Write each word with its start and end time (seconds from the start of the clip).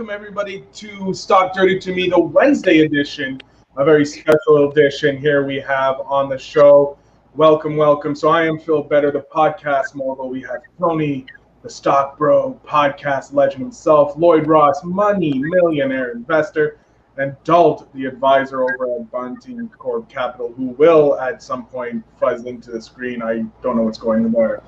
Welcome 0.00 0.14
everybody 0.14 0.64
to 0.72 1.12
Stock 1.12 1.52
Dirty 1.52 1.78
to 1.78 1.94
Me, 1.94 2.08
the 2.08 2.18
Wednesday 2.18 2.86
edition, 2.86 3.38
a 3.76 3.84
very 3.84 4.06
special 4.06 4.70
edition 4.70 5.18
here 5.18 5.44
we 5.44 5.60
have 5.60 6.00
on 6.06 6.30
the 6.30 6.38
show. 6.38 6.96
Welcome, 7.34 7.76
welcome. 7.76 8.14
So 8.14 8.30
I 8.30 8.46
am 8.46 8.58
Phil 8.58 8.82
Better, 8.82 9.10
the 9.10 9.20
podcast 9.30 9.94
mogul. 9.94 10.30
We 10.30 10.40
have 10.40 10.62
Tony, 10.78 11.26
the 11.62 11.68
stock 11.68 12.16
bro, 12.16 12.58
podcast 12.66 13.34
legend 13.34 13.60
himself, 13.60 14.16
Lloyd 14.16 14.46
Ross, 14.46 14.82
money 14.84 15.38
millionaire 15.38 16.12
investor, 16.12 16.78
and 17.18 17.36
Dalt, 17.44 17.92
the 17.92 18.06
advisor 18.06 18.62
over 18.62 18.94
at 18.94 19.10
Bunting 19.10 19.68
Corp 19.76 20.08
Capital, 20.08 20.50
who 20.56 20.68
will 20.78 21.20
at 21.20 21.42
some 21.42 21.66
point 21.66 22.02
fuzz 22.18 22.46
into 22.46 22.70
the 22.70 22.80
screen. 22.80 23.20
I 23.20 23.44
don't 23.62 23.76
know 23.76 23.82
what's 23.82 23.98
going 23.98 24.24
on 24.24 24.32
there. 24.32 24.62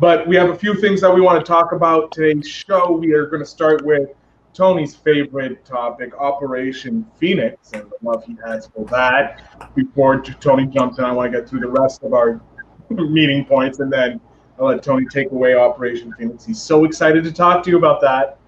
But 0.00 0.26
we 0.26 0.34
have 0.36 0.48
a 0.48 0.56
few 0.56 0.74
things 0.74 1.02
that 1.02 1.14
we 1.14 1.20
want 1.20 1.44
to 1.44 1.46
talk 1.46 1.72
about 1.72 2.10
today's 2.10 2.48
show. 2.48 2.92
We 2.92 3.12
are 3.12 3.26
going 3.26 3.42
to 3.42 3.46
start 3.46 3.84
with 3.84 4.14
Tony's 4.58 4.96
favorite 4.96 5.64
topic, 5.64 6.12
Operation 6.18 7.06
Phoenix, 7.16 7.70
and 7.74 7.84
the 7.84 7.96
love 8.02 8.24
he 8.24 8.36
has 8.44 8.66
for 8.66 8.84
that. 8.86 9.72
Before 9.76 10.20
Tony 10.20 10.66
jumps 10.66 10.98
in, 10.98 11.04
I 11.04 11.12
want 11.12 11.32
to 11.32 11.38
get 11.38 11.48
through 11.48 11.60
the 11.60 11.68
rest 11.68 12.02
of 12.02 12.12
our 12.12 12.40
meeting 12.90 13.44
points, 13.44 13.78
and 13.78 13.92
then 13.92 14.20
I'll 14.58 14.66
let 14.66 14.82
Tony 14.82 15.06
take 15.06 15.30
away 15.30 15.54
Operation 15.54 16.12
Phoenix. 16.18 16.44
He's 16.44 16.60
so 16.60 16.84
excited 16.84 17.22
to 17.22 17.32
talk 17.32 17.62
to 17.62 17.70
you 17.70 17.78
about 17.78 18.00
that. 18.00 18.40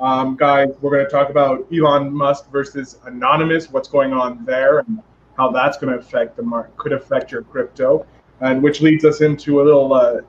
Um, 0.00 0.36
guys, 0.36 0.68
we're 0.80 0.90
going 0.90 1.04
to 1.04 1.10
talk 1.10 1.28
about 1.28 1.66
Elon 1.70 2.14
Musk 2.14 2.50
versus 2.50 2.98
Anonymous, 3.04 3.70
what's 3.70 3.88
going 3.88 4.14
on 4.14 4.46
there, 4.46 4.78
and 4.78 5.02
how 5.36 5.50
that's 5.50 5.76
going 5.76 5.92
to 5.92 5.98
affect 5.98 6.38
the 6.38 6.42
market, 6.42 6.78
could 6.78 6.94
affect 6.94 7.30
your 7.30 7.42
crypto, 7.42 8.06
and 8.40 8.62
which 8.62 8.80
leads 8.80 9.04
us 9.04 9.20
into 9.20 9.60
a 9.60 9.62
little 9.64 9.92
uh, 9.92 10.20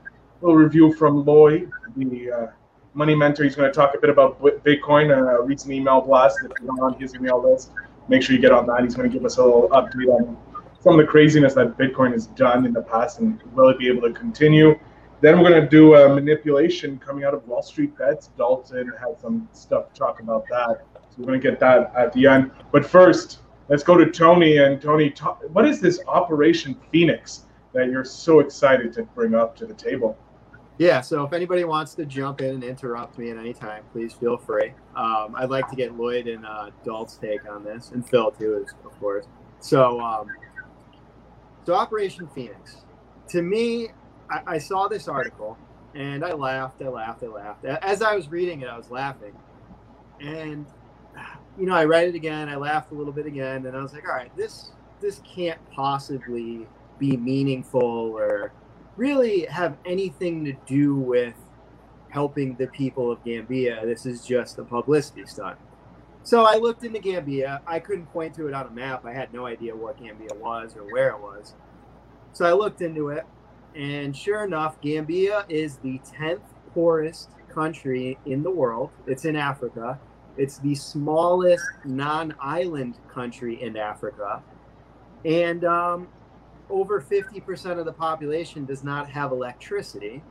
little 0.42 0.56
review 0.56 0.92
from 0.92 1.24
Lloyd, 1.24 1.70
the 1.96 2.30
uh, 2.30 2.46
money 2.94 3.14
mentor. 3.14 3.44
He's 3.44 3.54
going 3.54 3.70
to 3.70 3.74
talk 3.74 3.94
a 3.94 3.98
bit 3.98 4.10
about 4.10 4.40
Bitcoin 4.40 5.10
uh, 5.10 5.40
a 5.40 5.42
recent 5.42 5.72
email 5.72 6.00
blast. 6.00 6.38
If 6.44 6.52
you're 6.60 6.74
not 6.74 6.94
on 6.94 7.00
his 7.00 7.14
email 7.14 7.42
list, 7.42 7.70
make 8.08 8.22
sure 8.22 8.34
you 8.34 8.42
get 8.42 8.52
on 8.52 8.66
that. 8.66 8.82
He's 8.82 8.94
going 8.94 9.10
to 9.10 9.12
give 9.12 9.24
us 9.24 9.38
a 9.38 9.44
little 9.44 9.68
update 9.70 10.08
on 10.08 10.36
some 10.80 10.98
of 10.98 11.04
the 11.04 11.10
craziness 11.10 11.54
that 11.54 11.76
Bitcoin 11.76 12.12
has 12.12 12.26
done 12.28 12.64
in 12.64 12.72
the 12.72 12.82
past 12.82 13.20
and 13.20 13.40
will 13.54 13.68
it 13.68 13.78
be 13.78 13.88
able 13.88 14.02
to 14.02 14.12
continue. 14.12 14.78
Then 15.20 15.40
we're 15.40 15.50
going 15.50 15.62
to 15.62 15.68
do 15.68 15.94
a 15.94 16.08
manipulation 16.08 16.98
coming 16.98 17.24
out 17.24 17.34
of 17.34 17.46
Wall 17.46 17.62
Street 17.62 17.96
Bets. 17.98 18.30
Dalton 18.38 18.90
had 18.98 19.20
some 19.20 19.46
stuff 19.52 19.92
to 19.92 19.98
talk 19.98 20.20
about 20.20 20.46
that. 20.48 20.86
So 21.10 21.16
we're 21.18 21.26
going 21.26 21.40
to 21.40 21.50
get 21.50 21.60
that 21.60 21.92
at 21.94 22.12
the 22.14 22.26
end. 22.26 22.50
But 22.72 22.86
first, 22.86 23.40
let's 23.68 23.82
go 23.82 23.98
to 23.98 24.10
Tony. 24.10 24.58
And 24.58 24.80
Tony, 24.80 25.12
what 25.52 25.66
is 25.66 25.80
this 25.80 26.00
Operation 26.08 26.74
Phoenix 26.90 27.42
that 27.74 27.90
you're 27.90 28.04
so 28.04 28.40
excited 28.40 28.94
to 28.94 29.02
bring 29.02 29.34
up 29.34 29.54
to 29.56 29.66
the 29.66 29.74
table? 29.74 30.16
Yeah, 30.80 31.02
so 31.02 31.24
if 31.24 31.34
anybody 31.34 31.64
wants 31.64 31.92
to 31.96 32.06
jump 32.06 32.40
in 32.40 32.54
and 32.54 32.64
interrupt 32.64 33.18
me 33.18 33.28
at 33.28 33.36
any 33.36 33.52
time, 33.52 33.84
please 33.92 34.14
feel 34.14 34.38
free. 34.38 34.72
Um, 34.96 35.34
I'd 35.36 35.50
like 35.50 35.68
to 35.68 35.76
get 35.76 35.94
Lloyd 35.94 36.26
and 36.26 36.46
uh, 36.46 36.70
Dalt's 36.86 37.18
take 37.18 37.46
on 37.46 37.62
this, 37.62 37.90
and 37.90 38.08
Phil 38.08 38.30
too, 38.30 38.64
of 38.86 38.98
course. 38.98 39.26
So, 39.58 40.00
um, 40.00 40.28
so 41.66 41.74
Operation 41.74 42.26
Phoenix. 42.28 42.78
To 43.28 43.42
me, 43.42 43.88
I, 44.30 44.54
I 44.54 44.58
saw 44.58 44.88
this 44.88 45.06
article 45.06 45.58
and 45.94 46.24
I 46.24 46.32
laughed, 46.32 46.80
I 46.80 46.88
laughed, 46.88 47.24
I 47.24 47.26
laughed. 47.26 47.66
As 47.66 48.00
I 48.00 48.14
was 48.14 48.30
reading 48.30 48.62
it, 48.62 48.68
I 48.68 48.78
was 48.78 48.90
laughing, 48.90 49.36
and 50.18 50.64
you 51.58 51.66
know, 51.66 51.74
I 51.74 51.84
read 51.84 52.08
it 52.08 52.14
again, 52.14 52.48
I 52.48 52.56
laughed 52.56 52.90
a 52.92 52.94
little 52.94 53.12
bit 53.12 53.26
again, 53.26 53.66
and 53.66 53.76
I 53.76 53.82
was 53.82 53.92
like, 53.92 54.08
all 54.08 54.14
right, 54.14 54.34
this 54.34 54.70
this 55.02 55.20
can't 55.26 55.60
possibly 55.72 56.66
be 56.98 57.18
meaningful 57.18 57.82
or 57.82 58.54
really 58.96 59.46
have 59.46 59.76
anything 59.84 60.44
to 60.44 60.52
do 60.66 60.94
with 60.94 61.34
helping 62.10 62.56
the 62.56 62.66
people 62.66 63.10
of 63.10 63.24
Gambia. 63.24 63.80
This 63.84 64.04
is 64.06 64.24
just 64.24 64.58
a 64.58 64.64
publicity 64.64 65.24
stunt. 65.26 65.58
So 66.22 66.44
I 66.44 66.56
looked 66.56 66.84
into 66.84 66.98
Gambia. 66.98 67.62
I 67.66 67.78
couldn't 67.78 68.06
point 68.06 68.34
to 68.34 68.46
it 68.48 68.54
on 68.54 68.66
a 68.66 68.70
map. 68.70 69.04
I 69.06 69.12
had 69.12 69.32
no 69.32 69.46
idea 69.46 69.74
what 69.74 69.98
Gambia 69.98 70.34
was 70.34 70.76
or 70.76 70.82
where 70.92 71.10
it 71.10 71.20
was. 71.20 71.54
So 72.32 72.44
I 72.44 72.52
looked 72.52 72.82
into 72.82 73.08
it, 73.08 73.24
and 73.74 74.16
sure 74.16 74.44
enough, 74.44 74.80
Gambia 74.80 75.44
is 75.48 75.76
the 75.78 76.00
10th 76.16 76.42
poorest 76.74 77.30
country 77.48 78.18
in 78.26 78.42
the 78.42 78.50
world. 78.50 78.90
It's 79.06 79.24
in 79.24 79.34
Africa. 79.34 79.98
It's 80.36 80.58
the 80.58 80.74
smallest 80.74 81.64
non 81.84 82.34
island 82.40 82.98
country 83.12 83.60
in 83.60 83.76
Africa. 83.76 84.42
And 85.24 85.64
um, 85.64 86.08
over 86.70 87.00
50% 87.00 87.78
of 87.78 87.84
the 87.84 87.92
population 87.92 88.64
does 88.64 88.84
not 88.84 89.10
have 89.10 89.32
electricity, 89.32 90.22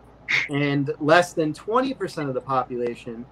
and 0.50 0.92
less 1.00 1.34
than 1.34 1.54
20% 1.54 2.28
of 2.28 2.34
the 2.34 2.42
population 2.42 3.26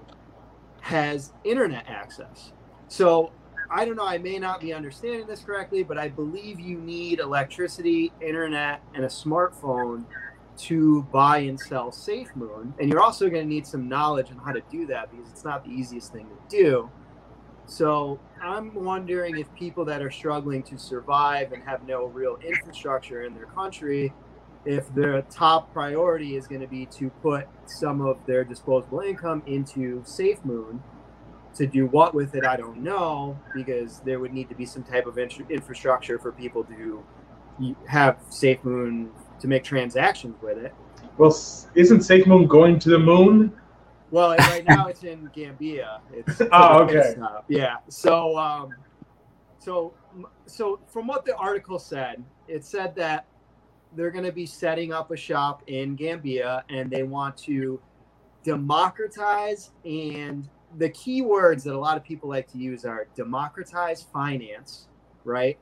has 0.81 1.33
internet 1.43 1.85
access. 1.87 2.51
So 2.87 3.31
I 3.69 3.85
don't 3.85 3.95
know, 3.97 4.05
I 4.05 4.17
may 4.17 4.39
not 4.39 4.61
be 4.61 4.73
understanding 4.73 5.27
this 5.27 5.41
correctly, 5.41 5.83
but 5.83 5.97
I 5.97 6.07
believe 6.07 6.59
you 6.59 6.77
need 6.77 7.19
electricity, 7.19 8.13
internet, 8.21 8.81
and 8.93 9.03
a 9.03 9.09
smartphone 9.09 10.05
to 10.57 11.03
buy 11.11 11.39
and 11.39 11.59
sell 11.59 11.91
SafeMoon. 11.91 12.73
And 12.79 12.89
you're 12.89 13.01
also 13.01 13.29
going 13.29 13.43
to 13.43 13.47
need 13.47 13.67
some 13.67 13.87
knowledge 13.87 14.31
on 14.31 14.37
how 14.37 14.53
to 14.53 14.61
do 14.71 14.87
that 14.87 15.11
because 15.11 15.29
it's 15.29 15.43
not 15.43 15.63
the 15.65 15.71
easiest 15.71 16.13
thing 16.13 16.27
to 16.27 16.57
do. 16.57 16.89
So 17.67 18.19
I'm 18.41 18.73
wondering 18.73 19.37
if 19.37 19.53
people 19.53 19.85
that 19.85 20.01
are 20.01 20.09
struggling 20.09 20.63
to 20.63 20.77
survive 20.77 21.51
and 21.51 21.61
have 21.63 21.85
no 21.85 22.05
real 22.05 22.39
infrastructure 22.45 23.23
in 23.23 23.35
their 23.35 23.45
country, 23.45 24.13
if 24.65 24.93
their 24.95 25.21
top 25.23 25.71
priority 25.73 26.35
is 26.35 26.47
going 26.47 26.61
to 26.61 26.67
be 26.67 26.85
to 26.87 27.09
put 27.21 27.45
some 27.65 28.01
of 28.01 28.25
their 28.25 28.43
disposable 28.43 29.01
income 29.01 29.43
into 29.45 30.01
SafeMoon. 30.01 30.79
To 31.55 31.65
do 31.65 31.87
what 31.87 32.13
with 32.13 32.35
it, 32.35 32.45
I 32.45 32.55
don't 32.55 32.83
know, 32.83 33.39
because 33.55 33.99
there 34.01 34.19
would 34.19 34.31
need 34.31 34.47
to 34.49 34.55
be 34.55 34.65
some 34.65 34.83
type 34.83 35.07
of 35.07 35.17
infrastructure 35.17 36.19
for 36.19 36.31
people 36.31 36.63
to 36.65 37.03
have 37.87 38.19
SafeMoon 38.29 39.09
to 39.39 39.47
make 39.47 39.63
transactions 39.63 40.35
with 40.39 40.59
it. 40.59 40.71
Well, 41.17 41.35
isn't 41.73 41.99
SafeMoon 41.99 42.47
going 42.47 42.77
to 42.77 42.89
the 42.89 42.99
moon? 42.99 43.56
Well, 44.09 44.35
right 44.37 44.65
now 44.65 44.87
it's 44.87 45.03
in 45.03 45.29
Gambia. 45.33 46.01
It's 46.13 46.41
oh, 46.51 46.83
okay. 46.83 47.15
yeah. 47.49 47.77
So, 47.89 48.37
um, 48.37 48.73
so, 49.59 49.93
so 50.45 50.79
from 50.87 51.07
what 51.07 51.25
the 51.25 51.35
article 51.35 51.79
said, 51.79 52.23
it 52.47 52.63
said 52.63 52.95
that 52.95 53.25
they're 53.95 54.11
going 54.11 54.23
to 54.23 54.31
be 54.31 54.45
setting 54.45 54.93
up 54.93 55.11
a 55.11 55.17
shop 55.17 55.63
in 55.67 55.95
Gambia, 55.95 56.63
and 56.69 56.89
they 56.89 57.03
want 57.03 57.35
to 57.37 57.81
democratize 58.43 59.71
and 59.83 60.47
the 60.77 60.89
key 60.89 61.21
words 61.21 61.63
that 61.63 61.73
a 61.73 61.79
lot 61.79 61.97
of 61.97 62.03
people 62.03 62.29
like 62.29 62.47
to 62.51 62.57
use 62.57 62.85
are 62.85 63.07
democratize 63.15 64.03
finance, 64.03 64.87
right? 65.23 65.57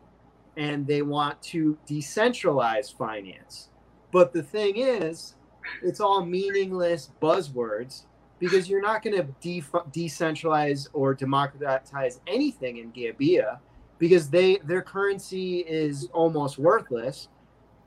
And 0.57 0.87
they 0.87 1.01
want 1.01 1.41
to 1.43 1.77
decentralize 1.87 2.95
finance. 2.95 3.69
But 4.11 4.33
the 4.33 4.43
thing 4.43 4.77
is, 4.77 5.35
it's 5.83 5.99
all 5.99 6.25
meaningless 6.25 7.11
buzzwords 7.21 8.03
because 8.39 8.69
you're 8.69 8.81
not 8.81 9.01
going 9.01 9.15
to 9.15 9.23
de- 9.41 9.61
decentralize 9.91 10.87
or 10.93 11.13
democratize 11.13 12.19
anything 12.27 12.77
in 12.77 12.91
Gambia 12.91 13.59
because 13.97 14.29
they 14.29 14.57
their 14.57 14.81
currency 14.81 15.59
is 15.59 16.09
almost 16.13 16.57
worthless 16.57 17.29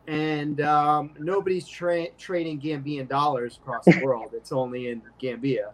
and 0.07 0.63
um, 0.63 1.11
nobody's 1.19 1.69
tra- 1.69 2.11
trading 2.13 2.59
Gambian 2.59 3.09
dollars 3.09 3.59
across 3.63 3.85
the 3.85 4.01
world. 4.03 4.31
It's 4.35 4.53
only 4.53 4.89
in 4.89 5.03
Gambia. 5.19 5.73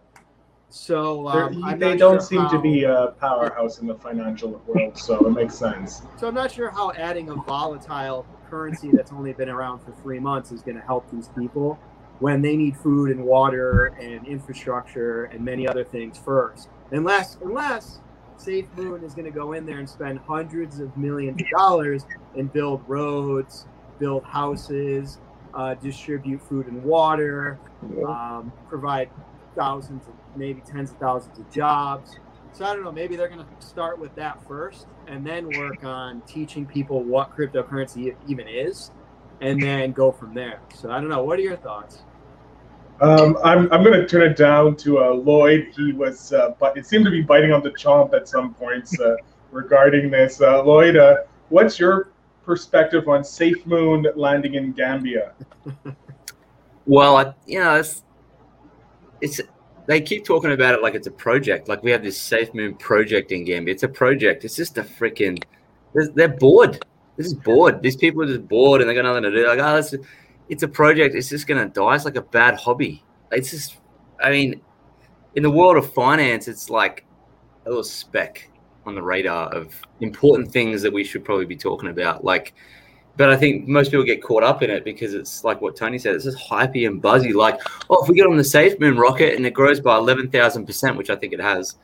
So 0.69 1.29
um, 1.29 1.79
they 1.79 1.95
don't 1.95 2.15
sure 2.15 2.19
seem 2.19 2.41
how, 2.41 2.49
to 2.49 2.59
be 2.59 2.83
a 2.83 3.13
powerhouse 3.17 3.79
in 3.79 3.87
the 3.87 3.95
financial 3.95 4.61
world, 4.67 4.97
so 4.97 5.25
it 5.25 5.31
makes 5.31 5.55
sense. 5.55 6.01
So 6.17 6.27
I'm 6.27 6.33
not 6.33 6.51
sure 6.51 6.69
how 6.69 6.91
adding 6.91 7.29
a 7.29 7.35
volatile 7.35 8.25
currency 8.49 8.91
that's 8.91 9.13
only 9.13 9.31
been 9.31 9.47
around 9.47 9.79
for 9.79 9.93
three 10.01 10.19
months 10.19 10.51
is 10.51 10.61
going 10.61 10.75
to 10.75 10.83
help 10.83 11.09
these 11.11 11.29
people 11.37 11.79
when 12.19 12.41
they 12.41 12.55
need 12.55 12.77
food 12.77 13.11
and 13.11 13.23
water 13.23 13.87
and 13.99 14.25
infrastructure 14.27 15.25
and 15.25 15.43
many 15.43 15.67
other 15.67 15.83
things 15.83 16.17
first. 16.17 16.69
Unless 16.91 17.37
unless 17.41 17.99
Safe 18.37 18.67
Moon 18.75 19.03
is 19.03 19.13
going 19.13 19.25
to 19.25 19.31
go 19.31 19.53
in 19.53 19.65
there 19.65 19.79
and 19.79 19.89
spend 19.89 20.19
hundreds 20.19 20.79
of 20.79 20.95
millions 20.97 21.41
of 21.41 21.47
dollars 21.49 22.05
and 22.35 22.51
build 22.51 22.83
roads, 22.87 23.65
build 23.97 24.23
houses, 24.23 25.19
uh, 25.53 25.73
distribute 25.75 26.41
food 26.41 26.67
and 26.67 26.83
water, 26.83 27.57
um, 28.07 28.51
provide 28.67 29.09
thousands 29.55 30.05
of 30.07 30.13
maybe 30.35 30.61
tens 30.61 30.91
of 30.91 30.97
thousands 30.97 31.39
of 31.39 31.49
jobs. 31.51 32.17
So 32.51 32.65
I 32.65 32.73
don't 32.73 32.83
know, 32.83 32.91
maybe 32.91 33.15
they're 33.15 33.29
going 33.29 33.45
to 33.45 33.65
start 33.65 33.99
with 33.99 34.15
that 34.15 34.45
first 34.47 34.87
and 35.07 35.25
then 35.25 35.49
work 35.57 35.83
on 35.83 36.21
teaching 36.21 36.65
people 36.65 37.03
what 37.03 37.35
cryptocurrency 37.35 38.15
even 38.27 38.47
is 38.47 38.91
and 39.41 39.61
then 39.61 39.91
go 39.91 40.11
from 40.11 40.33
there. 40.33 40.59
So 40.73 40.91
I 40.91 40.99
don't 40.99 41.09
know. 41.09 41.23
What 41.23 41.39
are 41.39 41.43
your 41.43 41.57
thoughts? 41.57 42.03
Um, 43.01 43.37
I'm, 43.43 43.71
I'm 43.73 43.83
going 43.83 43.99
to 43.99 44.07
turn 44.07 44.21
it 44.21 44.37
down 44.37 44.77
to 44.77 44.99
uh, 45.03 45.09
Lloyd. 45.11 45.73
He 45.75 45.91
was, 45.91 46.31
uh, 46.31 46.55
but 46.59 46.77
it 46.77 46.85
seemed 46.85 47.03
to 47.05 47.11
be 47.11 47.21
biting 47.21 47.51
on 47.51 47.61
the 47.61 47.71
chomp 47.71 48.13
at 48.13 48.27
some 48.27 48.53
points 48.53 48.97
uh, 48.99 49.15
regarding 49.51 50.09
this. 50.09 50.39
Uh, 50.41 50.63
Lloyd, 50.63 50.95
uh, 50.95 51.17
what's 51.49 51.77
your 51.77 52.11
perspective 52.43 53.07
on 53.09 53.23
Safe 53.23 53.65
Moon 53.65 54.07
landing 54.15 54.53
in 54.55 54.71
Gambia? 54.71 55.33
well, 56.85 57.35
you 57.45 57.59
know, 57.59 57.75
it's, 57.75 58.03
it's 59.19 59.41
they 59.87 60.01
keep 60.01 60.23
talking 60.23 60.51
about 60.51 60.73
it 60.73 60.81
like 60.81 60.95
it's 60.95 61.07
a 61.07 61.11
project. 61.11 61.67
Like 61.67 61.83
we 61.83 61.91
have 61.91 62.03
this 62.03 62.19
Safe 62.19 62.53
Moon 62.53 62.75
project 62.75 63.31
in 63.31 63.43
Gambia. 63.43 63.73
It's 63.73 63.83
a 63.83 63.89
project. 63.89 64.45
It's 64.45 64.55
just 64.55 64.77
a 64.77 64.83
freaking. 64.83 65.43
They're 65.93 66.27
bored. 66.29 66.83
This 67.17 67.27
is 67.27 67.33
bored. 67.33 67.81
These 67.81 67.95
people 67.95 68.23
are 68.23 68.27
just 68.27 68.47
bored 68.47 68.81
and 68.81 68.89
they 68.89 68.93
got 68.93 69.03
nothing 69.03 69.23
to 69.23 69.31
do. 69.31 69.47
Like, 69.47 69.59
oh, 69.59 69.77
it's, 69.77 69.95
it's 70.49 70.63
a 70.63 70.67
project. 70.67 71.15
It's 71.15 71.29
just 71.29 71.47
gonna 71.47 71.67
die. 71.67 71.95
It's 71.95 72.05
like 72.05 72.17
a 72.17 72.21
bad 72.21 72.55
hobby. 72.55 73.03
It's 73.31 73.51
just. 73.51 73.77
I 74.21 74.31
mean, 74.31 74.61
in 75.35 75.43
the 75.43 75.51
world 75.51 75.77
of 75.77 75.93
finance, 75.93 76.47
it's 76.47 76.69
like 76.69 77.05
a 77.65 77.69
little 77.69 77.83
speck 77.83 78.49
on 78.85 78.95
the 78.95 79.01
radar 79.01 79.47
of 79.49 79.75
important 79.99 80.51
things 80.51 80.81
that 80.81 80.93
we 80.93 81.03
should 81.03 81.25
probably 81.25 81.45
be 81.45 81.55
talking 81.55 81.89
about. 81.89 82.23
Like, 82.23 82.53
but 83.17 83.29
I 83.29 83.37
think 83.37 83.67
most 83.67 83.91
people 83.91 84.05
get 84.05 84.21
caught 84.21 84.43
up 84.43 84.61
in 84.61 84.69
it 84.69 84.83
because 84.83 85.13
it's 85.13 85.43
like 85.43 85.61
what 85.61 85.75
Tony 85.75 85.97
said. 85.97 86.15
It's 86.15 86.25
just 86.25 86.37
hypey 86.37 86.87
and 86.87 87.01
buzzy. 87.01 87.33
Like, 87.33 87.59
oh, 87.89 88.03
if 88.03 88.09
we 88.09 88.15
get 88.15 88.27
on 88.27 88.37
the 88.37 88.43
Safe 88.43 88.79
Moon 88.79 88.97
rocket 88.97 89.35
and 89.35 89.45
it 89.45 89.53
grows 89.53 89.79
by 89.79 89.95
eleven 89.95 90.29
thousand 90.29 90.65
percent, 90.65 90.97
which 90.97 91.09
I 91.09 91.15
think 91.15 91.33
it 91.33 91.39
has, 91.39 91.75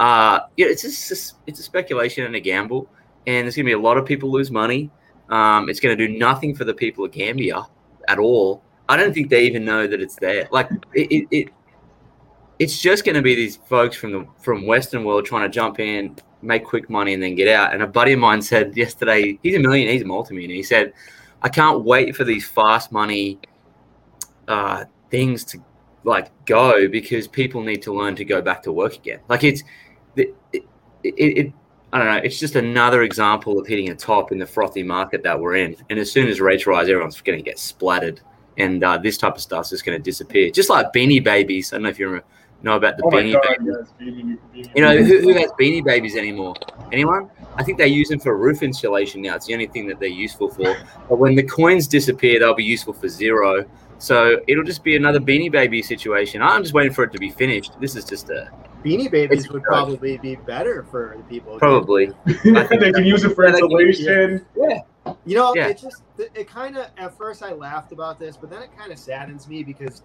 uh, 0.00 0.40
yeah, 0.56 0.66
it's 0.66 0.82
just 0.82 1.36
it's 1.46 1.60
a 1.60 1.62
speculation 1.62 2.24
and 2.24 2.34
a 2.36 2.40
gamble, 2.40 2.88
and 3.28 3.44
there's 3.44 3.56
going 3.56 3.66
to 3.66 3.68
be 3.68 3.74
a 3.74 3.78
lot 3.78 3.98
of 3.98 4.06
people 4.06 4.30
lose 4.30 4.50
money. 4.50 4.90
Um, 5.28 5.68
it's 5.68 5.80
going 5.80 5.96
to 5.96 6.06
do 6.06 6.18
nothing 6.18 6.54
for 6.54 6.64
the 6.64 6.72
people 6.72 7.04
of 7.04 7.12
Gambia 7.12 7.66
at 8.08 8.18
all. 8.18 8.62
I 8.88 8.96
don't 8.96 9.12
think 9.12 9.28
they 9.28 9.44
even 9.44 9.66
know 9.66 9.86
that 9.86 10.00
it's 10.00 10.16
there. 10.16 10.48
Like, 10.50 10.70
it, 10.94 11.12
it, 11.12 11.28
it 11.30 11.48
it's 12.58 12.80
just 12.80 13.04
going 13.04 13.16
to 13.16 13.22
be 13.22 13.34
these 13.34 13.56
folks 13.56 13.96
from 13.96 14.12
the 14.12 14.26
from 14.38 14.66
Western 14.66 15.04
world 15.04 15.26
trying 15.26 15.42
to 15.42 15.50
jump 15.50 15.78
in, 15.78 16.16
make 16.40 16.64
quick 16.64 16.88
money, 16.88 17.12
and 17.12 17.22
then 17.22 17.34
get 17.34 17.48
out. 17.48 17.74
And 17.74 17.82
a 17.82 17.86
buddy 17.86 18.14
of 18.14 18.18
mine 18.18 18.40
said 18.40 18.74
yesterday, 18.74 19.38
he's 19.42 19.54
a 19.54 19.58
millionaire, 19.58 19.92
he's 19.92 20.02
a 20.02 20.06
multimillionaire. 20.06 20.56
He 20.56 20.62
said, 20.62 20.94
"I 21.42 21.50
can't 21.50 21.84
wait 21.84 22.16
for 22.16 22.24
these 22.24 22.48
fast 22.48 22.90
money 22.90 23.38
uh, 24.48 24.86
things 25.10 25.44
to 25.44 25.58
like 26.04 26.30
go 26.46 26.88
because 26.88 27.28
people 27.28 27.62
need 27.62 27.82
to 27.82 27.92
learn 27.92 28.16
to 28.16 28.24
go 28.24 28.40
back 28.40 28.62
to 28.62 28.72
work 28.72 28.94
again. 28.96 29.20
Like 29.28 29.44
it's 29.44 29.62
it, 30.16 30.34
it, 30.52 30.64
it, 31.04 31.52
I 31.92 31.98
don't 31.98 32.06
know. 32.06 32.20
It's 32.22 32.38
just 32.38 32.56
another 32.56 33.02
example 33.02 33.58
of 33.58 33.66
hitting 33.66 33.88
a 33.88 33.94
top 33.94 34.30
in 34.30 34.38
the 34.38 34.46
frothy 34.46 34.82
market 34.82 35.22
that 35.22 35.38
we're 35.38 35.56
in. 35.56 35.74
And 35.88 35.98
as 35.98 36.12
soon 36.12 36.28
as 36.28 36.40
rates 36.40 36.66
rise, 36.66 36.88
everyone's 36.88 37.20
going 37.20 37.38
to 37.38 37.42
get 37.44 37.58
splattered, 37.58 38.20
and 38.58 38.84
uh, 38.84 38.98
this 38.98 39.16
type 39.16 39.36
of 39.36 39.40
stuff 39.40 39.64
is 39.66 39.70
just 39.70 39.84
going 39.84 39.98
to 39.98 40.02
disappear. 40.02 40.50
Just 40.50 40.68
like 40.68 40.92
Beanie 40.92 41.22
Babies. 41.22 41.72
I 41.72 41.76
don't 41.76 41.84
know 41.84 41.88
if 41.88 41.98
you 41.98 42.06
remember 42.06 42.26
know 42.62 42.76
about 42.76 42.96
the 42.96 43.04
oh 43.04 43.10
beanie 43.10 43.32
God, 43.32 43.42
babies. 43.48 43.76
Yes, 43.78 43.92
beanie, 44.00 44.38
beanie, 44.54 44.76
you 44.76 44.82
know, 44.82 44.96
who, 44.96 45.20
who, 45.20 45.32
has 45.34 45.50
beanie 45.52 45.84
babies 45.84 46.16
anymore? 46.16 46.54
Anyone? 46.92 47.30
I 47.56 47.62
think 47.62 47.78
they 47.78 47.88
use 47.88 48.08
them 48.08 48.20
for 48.20 48.36
roof 48.36 48.62
insulation 48.62 49.22
now. 49.22 49.36
It's 49.36 49.46
the 49.46 49.54
only 49.54 49.66
thing 49.66 49.86
that 49.88 50.00
they're 50.00 50.08
useful 50.08 50.50
for. 50.50 50.76
But 51.08 51.18
when 51.18 51.34
the 51.34 51.42
coins 51.42 51.86
disappear, 51.86 52.40
they'll 52.40 52.54
be 52.54 52.64
useful 52.64 52.92
for 52.92 53.08
zero. 53.08 53.64
So 53.98 54.40
it'll 54.46 54.64
just 54.64 54.84
be 54.84 54.96
another 54.96 55.20
beanie 55.20 55.50
baby 55.50 55.82
situation. 55.82 56.42
I'm 56.42 56.62
just 56.62 56.74
waiting 56.74 56.92
for 56.92 57.04
it 57.04 57.12
to 57.12 57.18
be 57.18 57.30
finished. 57.30 57.80
This 57.80 57.96
is 57.96 58.04
just 58.04 58.30
a 58.30 58.50
beanie 58.88 59.10
babies 59.10 59.48
would 59.50 59.62
probably 59.62 60.18
be 60.18 60.36
better 60.36 60.84
for 60.90 61.14
the 61.16 61.22
people. 61.24 61.58
Probably. 61.58 62.08
I 62.26 62.66
think 62.66 62.80
they 62.80 62.92
can 62.92 63.04
use 63.04 63.24
it 63.24 63.34
for 63.34 63.46
insulation. 63.46 64.44
Yeah. 64.56 64.80
You 65.24 65.36
know, 65.36 65.54
yeah. 65.54 65.68
it 65.68 65.78
just 65.78 66.02
it 66.18 66.48
kind 66.48 66.76
of 66.76 66.90
at 66.96 67.16
first 67.16 67.42
I 67.42 67.52
laughed 67.52 67.92
about 67.92 68.18
this, 68.18 68.36
but 68.36 68.50
then 68.50 68.62
it 68.62 68.70
kind 68.76 68.92
of 68.92 68.98
saddens 68.98 69.48
me 69.48 69.62
because 69.62 70.02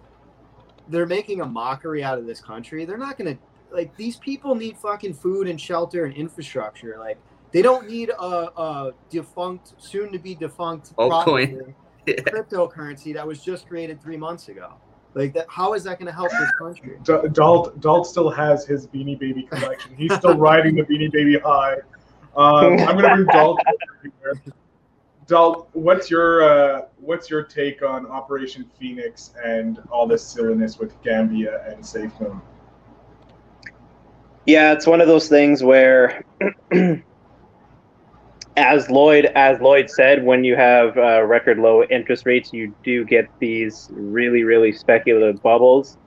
they're 0.88 1.06
making 1.06 1.40
a 1.40 1.46
mockery 1.46 2.02
out 2.02 2.18
of 2.18 2.26
this 2.26 2.40
country. 2.40 2.84
They're 2.84 2.98
not 2.98 3.18
going 3.18 3.36
to 3.36 3.42
like 3.74 3.94
these 3.96 4.16
people 4.16 4.54
need 4.54 4.76
fucking 4.78 5.14
food 5.14 5.48
and 5.48 5.60
shelter 5.60 6.04
and 6.04 6.14
infrastructure. 6.14 6.96
Like 6.98 7.18
they 7.52 7.62
don't 7.62 7.88
need 7.88 8.10
a, 8.10 8.14
a 8.14 8.92
defunct, 9.10 9.74
soon 9.78 10.12
to 10.12 10.18
be 10.18 10.34
defunct 10.34 10.94
altcoin 10.96 11.74
yeah. 12.06 12.14
cryptocurrency 12.14 13.14
that 13.14 13.26
was 13.26 13.42
just 13.42 13.68
created 13.68 14.02
three 14.02 14.16
months 14.16 14.48
ago. 14.48 14.74
Like 15.14 15.32
that, 15.34 15.46
how 15.48 15.74
is 15.74 15.84
that 15.84 15.98
going 15.98 16.06
to 16.06 16.12
help 16.12 16.30
this 16.30 16.50
country? 16.58 16.98
D- 17.04 17.28
Dalt 17.32 17.80
Dalt 17.80 18.06
still 18.06 18.30
has 18.30 18.66
his 18.66 18.86
Beanie 18.88 19.18
Baby 19.18 19.44
collection. 19.44 19.94
He's 19.96 20.12
still 20.12 20.36
riding 20.36 20.74
the 20.74 20.82
Beanie 20.82 21.10
Baby 21.12 21.38
high. 21.38 21.76
Um, 22.36 22.72
I'm 22.80 22.98
going 22.98 23.02
to 23.02 23.14
bring 23.14 23.26
Dalt 23.26 23.60
here. 24.02 24.40
Dal, 25.26 25.68
what's 25.72 26.10
your 26.10 26.42
uh, 26.42 26.82
what's 27.00 27.30
your 27.30 27.44
take 27.44 27.82
on 27.82 28.06
Operation 28.06 28.68
Phoenix 28.78 29.32
and 29.42 29.80
all 29.90 30.06
this 30.06 30.26
silliness 30.26 30.78
with 30.78 31.00
Gambia 31.02 31.64
and 31.66 31.82
SafeMoon? 31.82 32.40
Yeah, 34.46 34.72
it's 34.72 34.86
one 34.86 35.00
of 35.00 35.06
those 35.06 35.28
things 35.28 35.62
where, 35.62 36.22
as 38.56 38.88
Lloyd 38.90 39.26
as 39.34 39.60
Lloyd 39.60 39.90
said, 39.90 40.24
when 40.24 40.44
you 40.44 40.56
have 40.56 40.96
uh, 40.96 41.22
record 41.24 41.58
low 41.58 41.82
interest 41.84 42.26
rates, 42.26 42.52
you 42.52 42.74
do 42.82 43.04
get 43.04 43.28
these 43.40 43.88
really 43.92 44.44
really 44.44 44.72
speculative 44.72 45.42
bubbles. 45.42 45.98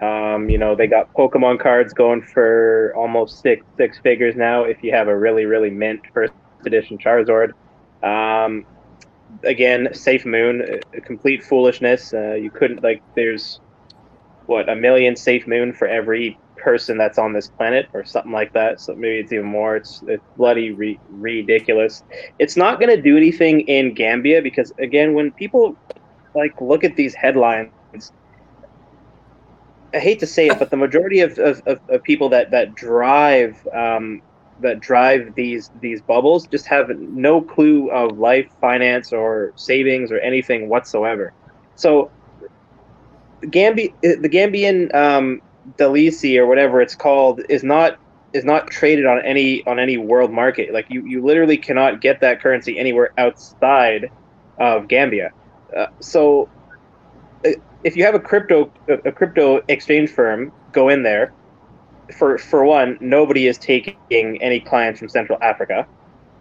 Um, 0.00 0.48
you 0.48 0.56
know, 0.56 0.74
they 0.74 0.86
got 0.86 1.12
Pokemon 1.12 1.60
cards 1.60 1.92
going 1.92 2.22
for 2.22 2.94
almost 2.96 3.42
six 3.42 3.64
six 3.76 3.98
figures 3.98 4.36
now. 4.36 4.64
If 4.64 4.82
you 4.82 4.92
have 4.92 5.08
a 5.08 5.16
really 5.16 5.44
really 5.44 5.70
mint 5.70 6.00
first 6.14 6.32
edition 6.64 6.98
Charizard. 6.98 7.52
Um, 8.02 8.64
again, 9.44 9.92
Safe 9.92 10.24
Moon, 10.24 10.80
complete 11.04 11.44
foolishness. 11.44 12.14
Uh, 12.14 12.34
you 12.34 12.50
couldn't 12.50 12.82
like. 12.82 13.02
There's 13.14 13.60
what 14.46 14.68
a 14.68 14.76
million 14.76 15.14
Safe 15.16 15.46
Moon 15.46 15.72
for 15.72 15.86
every 15.86 16.38
person 16.62 16.98
that's 16.98 17.18
on 17.18 17.32
this 17.32 17.48
planet, 17.48 17.88
or 17.92 18.04
something 18.04 18.32
like 18.32 18.52
that. 18.52 18.80
So 18.80 18.94
maybe 18.94 19.18
it's 19.18 19.32
even 19.32 19.46
more. 19.46 19.76
It's, 19.76 20.02
it's 20.06 20.22
bloody 20.36 20.72
re- 20.72 21.00
ridiculous. 21.10 22.02
It's 22.38 22.56
not 22.56 22.80
going 22.80 22.94
to 22.94 23.00
do 23.00 23.16
anything 23.16 23.60
in 23.62 23.94
Gambia 23.94 24.42
because 24.42 24.72
again, 24.78 25.14
when 25.14 25.32
people 25.32 25.76
like 26.34 26.60
look 26.60 26.84
at 26.84 26.96
these 26.96 27.14
headlines. 27.14 27.70
I 29.94 29.98
hate 29.98 30.20
to 30.20 30.26
say 30.26 30.46
it, 30.46 30.58
but 30.58 30.70
the 30.70 30.76
majority 30.76 31.20
of, 31.20 31.38
of, 31.38 31.60
of, 31.66 32.02
people 32.02 32.30
that 32.30 32.50
that 32.50 32.74
drive 32.74 33.54
um, 33.74 34.22
that 34.60 34.80
drive 34.80 35.34
these 35.34 35.70
these 35.80 36.00
bubbles 36.00 36.46
just 36.46 36.66
have 36.66 36.88
no 36.98 37.42
clue 37.42 37.90
of 37.90 38.18
life, 38.18 38.48
finance, 38.60 39.12
or 39.12 39.52
savings 39.56 40.10
or 40.10 40.18
anything 40.20 40.68
whatsoever. 40.68 41.34
So, 41.74 42.10
Gambi 43.44 43.92
the 44.00 44.30
Gambian 44.30 44.94
um, 44.94 45.42
Dalasi 45.78 46.38
or 46.38 46.46
whatever 46.46 46.80
it's 46.80 46.94
called 46.94 47.40
is 47.48 47.62
not 47.62 47.98
is 48.32 48.44
not 48.44 48.68
traded 48.68 49.06
on 49.06 49.20
any 49.24 49.64
on 49.66 49.78
any 49.78 49.96
world 49.96 50.32
market. 50.32 50.72
Like 50.72 50.86
you, 50.88 51.04
you 51.06 51.22
literally 51.24 51.56
cannot 51.56 52.00
get 52.00 52.20
that 52.20 52.40
currency 52.40 52.78
anywhere 52.78 53.12
outside 53.18 54.10
of 54.58 54.88
Gambia. 54.88 55.30
Uh, 55.76 55.86
so, 56.00 56.48
uh, 57.46 57.50
if 57.84 57.96
you 57.96 58.04
have 58.04 58.14
a 58.14 58.20
crypto 58.20 58.72
a 58.88 59.12
crypto 59.12 59.62
exchange 59.68 60.10
firm, 60.10 60.52
go 60.72 60.88
in 60.88 61.02
there 61.02 61.32
for 62.18 62.38
for 62.38 62.64
one, 62.64 62.98
nobody 63.00 63.46
is 63.46 63.58
taking 63.58 64.40
any 64.42 64.60
clients 64.60 64.98
from 64.98 65.08
Central 65.08 65.38
Africa. 65.42 65.86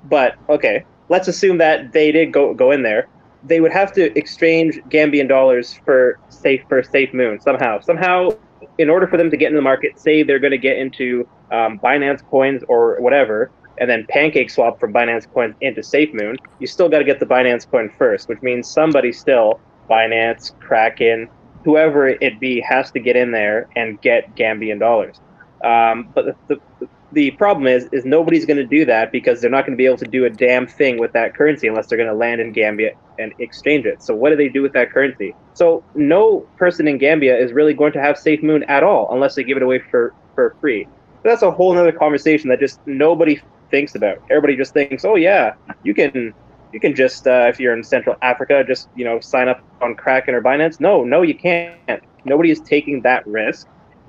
But 0.05 0.35
okay, 0.49 0.85
let's 1.09 1.27
assume 1.27 1.57
that 1.59 1.93
they 1.93 2.11
did 2.11 2.31
go 2.31 2.53
go 2.53 2.71
in 2.71 2.83
there. 2.83 3.07
They 3.43 3.59
would 3.59 3.71
have 3.71 3.91
to 3.93 4.15
exchange 4.17 4.77
Gambian 4.89 5.27
dollars 5.27 5.73
for 5.85 6.19
safe 6.29 6.63
for 6.67 6.83
Safe 6.83 7.13
Moon 7.13 7.39
somehow. 7.39 7.79
Somehow, 7.79 8.29
in 8.77 8.89
order 8.89 9.07
for 9.07 9.17
them 9.17 9.29
to 9.29 9.37
get 9.37 9.49
in 9.49 9.55
the 9.55 9.61
market, 9.61 9.99
say 9.99 10.23
they're 10.23 10.39
going 10.39 10.51
to 10.51 10.57
get 10.57 10.77
into 10.77 11.27
um, 11.51 11.79
Binance 11.79 12.25
coins 12.29 12.63
or 12.67 12.99
whatever, 13.01 13.51
and 13.77 13.89
then 13.89 14.05
pancake 14.09 14.49
swap 14.49 14.79
from 14.79 14.93
Binance 14.93 15.31
coins 15.33 15.55
into 15.61 15.81
SafeMoon, 15.81 16.37
you 16.59 16.67
still 16.67 16.89
got 16.89 16.99
to 16.99 17.03
get 17.03 17.19
the 17.19 17.25
Binance 17.25 17.69
coin 17.69 17.89
first, 17.97 18.29
which 18.29 18.41
means 18.41 18.69
somebody 18.69 19.11
still 19.11 19.59
Binance, 19.89 20.57
Kraken, 20.59 21.29
whoever 21.63 22.07
it 22.07 22.39
be 22.39 22.61
has 22.61 22.91
to 22.91 22.99
get 22.99 23.15
in 23.15 23.31
there 23.31 23.67
and 23.75 24.01
get 24.01 24.35
Gambian 24.35 24.79
dollars. 24.79 25.19
Um, 25.63 26.09
but 26.15 26.37
the, 26.47 26.59
the, 26.79 26.87
the 27.11 27.31
problem 27.31 27.67
is, 27.67 27.87
is 27.91 28.05
nobody's 28.05 28.45
going 28.45 28.57
to 28.57 28.65
do 28.65 28.85
that 28.85 29.11
because 29.11 29.41
they're 29.41 29.49
not 29.49 29.65
going 29.65 29.73
to 29.73 29.77
be 29.77 29.85
able 29.85 29.97
to 29.97 30.07
do 30.07 30.25
a 30.25 30.29
damn 30.29 30.65
thing 30.65 30.97
with 30.97 31.11
that 31.13 31.35
currency 31.35 31.67
unless 31.67 31.87
they're 31.87 31.97
going 31.97 32.09
to 32.09 32.15
land 32.15 32.41
in 32.41 32.51
Gambia 32.51 32.93
and 33.21 33.33
exchange 33.39 33.85
it. 33.85 34.01
So 34.03 34.15
what 34.15 34.29
do 34.29 34.35
they 34.35 34.49
do 34.49 34.61
with 34.61 34.73
that 34.73 34.91
currency? 34.91 35.33
So 35.53 35.83
no 35.95 36.41
person 36.57 36.87
in 36.87 36.97
Gambia 36.97 37.37
is 37.37 37.53
really 37.53 37.73
going 37.73 37.93
to 37.93 38.01
have 38.01 38.17
Safe 38.17 38.41
Moon 38.41 38.63
at 38.63 38.83
all 38.83 39.09
unless 39.11 39.35
they 39.35 39.43
give 39.43 39.57
it 39.57 39.63
away 39.63 39.79
for, 39.91 40.13
for 40.35 40.55
free. 40.59 40.87
But 41.23 41.29
that's 41.29 41.43
a 41.43 41.51
whole 41.51 41.77
other 41.77 41.91
conversation 41.91 42.49
that 42.49 42.59
just 42.59 42.79
nobody 42.87 43.39
thinks 43.69 43.95
about. 43.95 44.17
Everybody 44.29 44.55
just 44.57 44.73
thinks, 44.73 45.05
oh 45.05 45.15
yeah, 45.15 45.53
you 45.83 45.93
can 45.93 46.33
you 46.73 46.79
can 46.79 46.95
just 46.95 47.27
uh, 47.27 47.45
if 47.47 47.59
you're 47.59 47.75
in 47.75 47.83
Central 47.83 48.15
Africa, 48.21 48.63
just 48.67 48.89
you 48.95 49.05
know 49.05 49.19
sign 49.19 49.47
up 49.47 49.61
on 49.81 49.95
Kraken 49.95 50.33
or 50.33 50.41
Binance. 50.41 50.79
No, 50.79 51.03
no, 51.03 51.21
you 51.21 51.35
can't. 51.35 52.01
Nobody 52.25 52.51
is 52.51 52.59
taking 52.61 53.01
that 53.01 53.25
risk. 53.27 53.67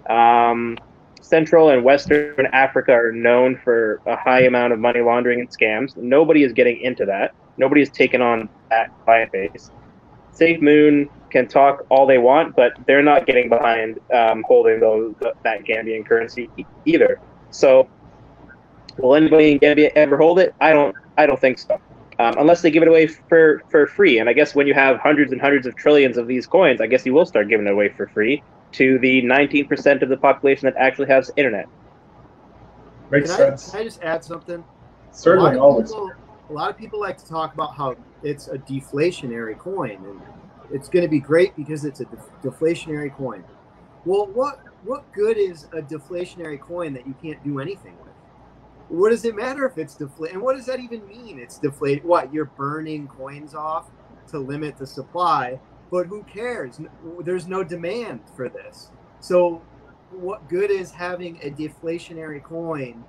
Um, 0.09 0.79
Central 1.21 1.71
and 1.71 1.85
Western 1.85 2.47
Africa 2.53 2.93
are 2.93 3.13
known 3.13 3.59
for 3.65 4.01
a 4.07 4.17
high 4.17 4.43
amount 4.43 4.73
of 4.73 4.79
money 4.79 5.01
laundering 5.01 5.41
and 5.41 5.49
scams. 5.49 5.97
Nobody 5.97 6.43
is 6.43 6.53
getting 6.53 6.81
into 6.81 7.07
that. 7.07 7.33
Nobody 7.59 7.81
has 7.83 7.91
taken 7.91 8.23
on 8.23 8.49
that 8.71 8.91
client 9.05 9.33
base. 9.33 9.71
Safe 10.33 10.61
Moon 10.61 11.09
can 11.31 11.49
talk 11.49 11.85
all 11.91 12.07
they 12.07 12.19
want, 12.19 12.57
but 12.57 12.73
they're 12.87 13.03
not 13.03 13.27
getting 13.27 13.49
behind 13.49 13.99
um, 14.15 14.45
holding 14.47 14.81
those 14.81 15.15
that 15.21 15.65
Gambian 15.65 16.07
currency 16.07 16.49
either. 16.87 17.21
So, 17.51 17.89
will 18.99 19.15
anybody 19.15 19.53
in 19.53 19.59
Gambia 19.59 19.91
ever 19.95 20.17
hold 20.17 20.39
it? 20.39 20.55
I 20.61 20.73
don't. 20.73 20.97
I 21.19 21.27
don't 21.27 21.41
think 21.41 21.59
so. 21.59 21.81
Um, 22.19 22.35
unless 22.39 22.63
they 22.63 22.71
give 22.71 22.83
it 22.83 22.89
away 22.89 23.07
for 23.09 23.63
for 23.71 23.87
free. 23.87 24.19
And 24.19 24.29
I 24.29 24.33
guess 24.33 24.55
when 24.55 24.67
you 24.67 24.75
have 24.75 24.99
hundreds 25.01 25.33
and 25.33 25.41
hundreds 25.41 25.67
of 25.67 25.77
trillions 25.77 26.17
of 26.17 26.27
these 26.27 26.47
coins, 26.47 26.81
I 26.81 26.87
guess 26.87 27.05
you 27.07 27.15
will 27.15 27.27
start 27.27 27.49
giving 27.49 27.67
it 27.67 27.73
away 27.73 27.89
for 27.91 28.07
free. 28.09 28.43
to 28.73 28.99
the 29.01 29.23
19% 29.23 30.03
of 30.03 30.09
the 30.09 30.17
population 30.17 30.67
that 30.67 30.75
actually 30.77 31.09
has 31.09 31.31
internet. 31.37 31.67
Makes 33.11 33.31
Can 33.31 33.35
I, 33.35 33.49
sense. 33.51 33.71
can 33.71 33.81
I 33.81 33.85
just 33.85 34.03
add 34.03 34.25
something? 34.25 34.65
Certainly, 35.11 35.51
a 35.51 35.55
lot 35.55 35.57
of 35.57 35.63
always. 35.63 35.91
People, 35.91 36.13
a 36.53 36.55
lot 36.55 36.71
of 36.71 36.77
people 36.77 37.01
like 37.01 37.17
to 37.17 37.27
talk 37.27 37.55
about 37.55 37.75
how 37.75 37.97
it's 38.23 38.49
a 38.49 38.59
deflationary 38.59 39.59
coin, 39.59 39.97
and 40.05 40.21
it's 40.71 40.89
going 40.89 41.03
to 41.03 41.09
be 41.09 41.19
great 41.19 41.57
because 41.57 41.85
it's 41.85 42.01
a 42.01 42.05
def- 42.05 42.31
deflationary 42.43 43.15
coin. 43.17 43.43
Well, 44.05 44.27
what 44.27 44.61
what 44.85 45.11
good 45.13 45.39
is 45.39 45.65
a 45.73 45.81
deflationary 45.81 46.61
coin 46.61 46.93
that 46.93 47.07
you 47.07 47.15
can't 47.23 47.43
do 47.43 47.59
anything 47.59 47.97
with? 48.05 48.13
What 48.89 49.11
does 49.11 49.25
it 49.25 49.35
matter 49.35 49.67
if 49.67 49.79
it's 49.79 49.95
deflate? 49.95 50.33
And 50.33 50.43
what 50.43 50.57
does 50.57 50.67
that 50.67 50.79
even 50.79 51.07
mean? 51.07 51.39
It's 51.39 51.59
deflate. 51.59 52.05
What 52.05 52.33
you're 52.35 52.45
burning 52.45 53.09
coins 53.09 53.55
off 53.55 53.87
to 54.29 54.39
limit 54.39 54.77
the 54.77 54.87
supply, 54.87 55.59
but 55.91 56.07
who 56.07 56.23
cares? 56.25 56.81
There's 57.21 57.47
no 57.47 57.65
demand 57.65 58.21
for 58.37 58.51
this. 58.51 58.91
So, 59.21 59.63
what 60.11 60.47
good 60.51 60.71
is 60.71 60.91
having 60.91 61.39
a 61.43 61.51
deflationary 61.51 62.43
coin 62.43 63.03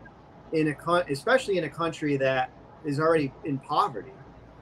in 0.54 0.70
a 0.70 0.74
con- 0.74 1.04
especially 1.10 1.58
in 1.58 1.66
a 1.66 1.70
country 1.70 2.16
that 2.18 2.50
is 2.86 3.00
already 3.00 3.32
in 3.46 3.58
poverty? 3.60 4.12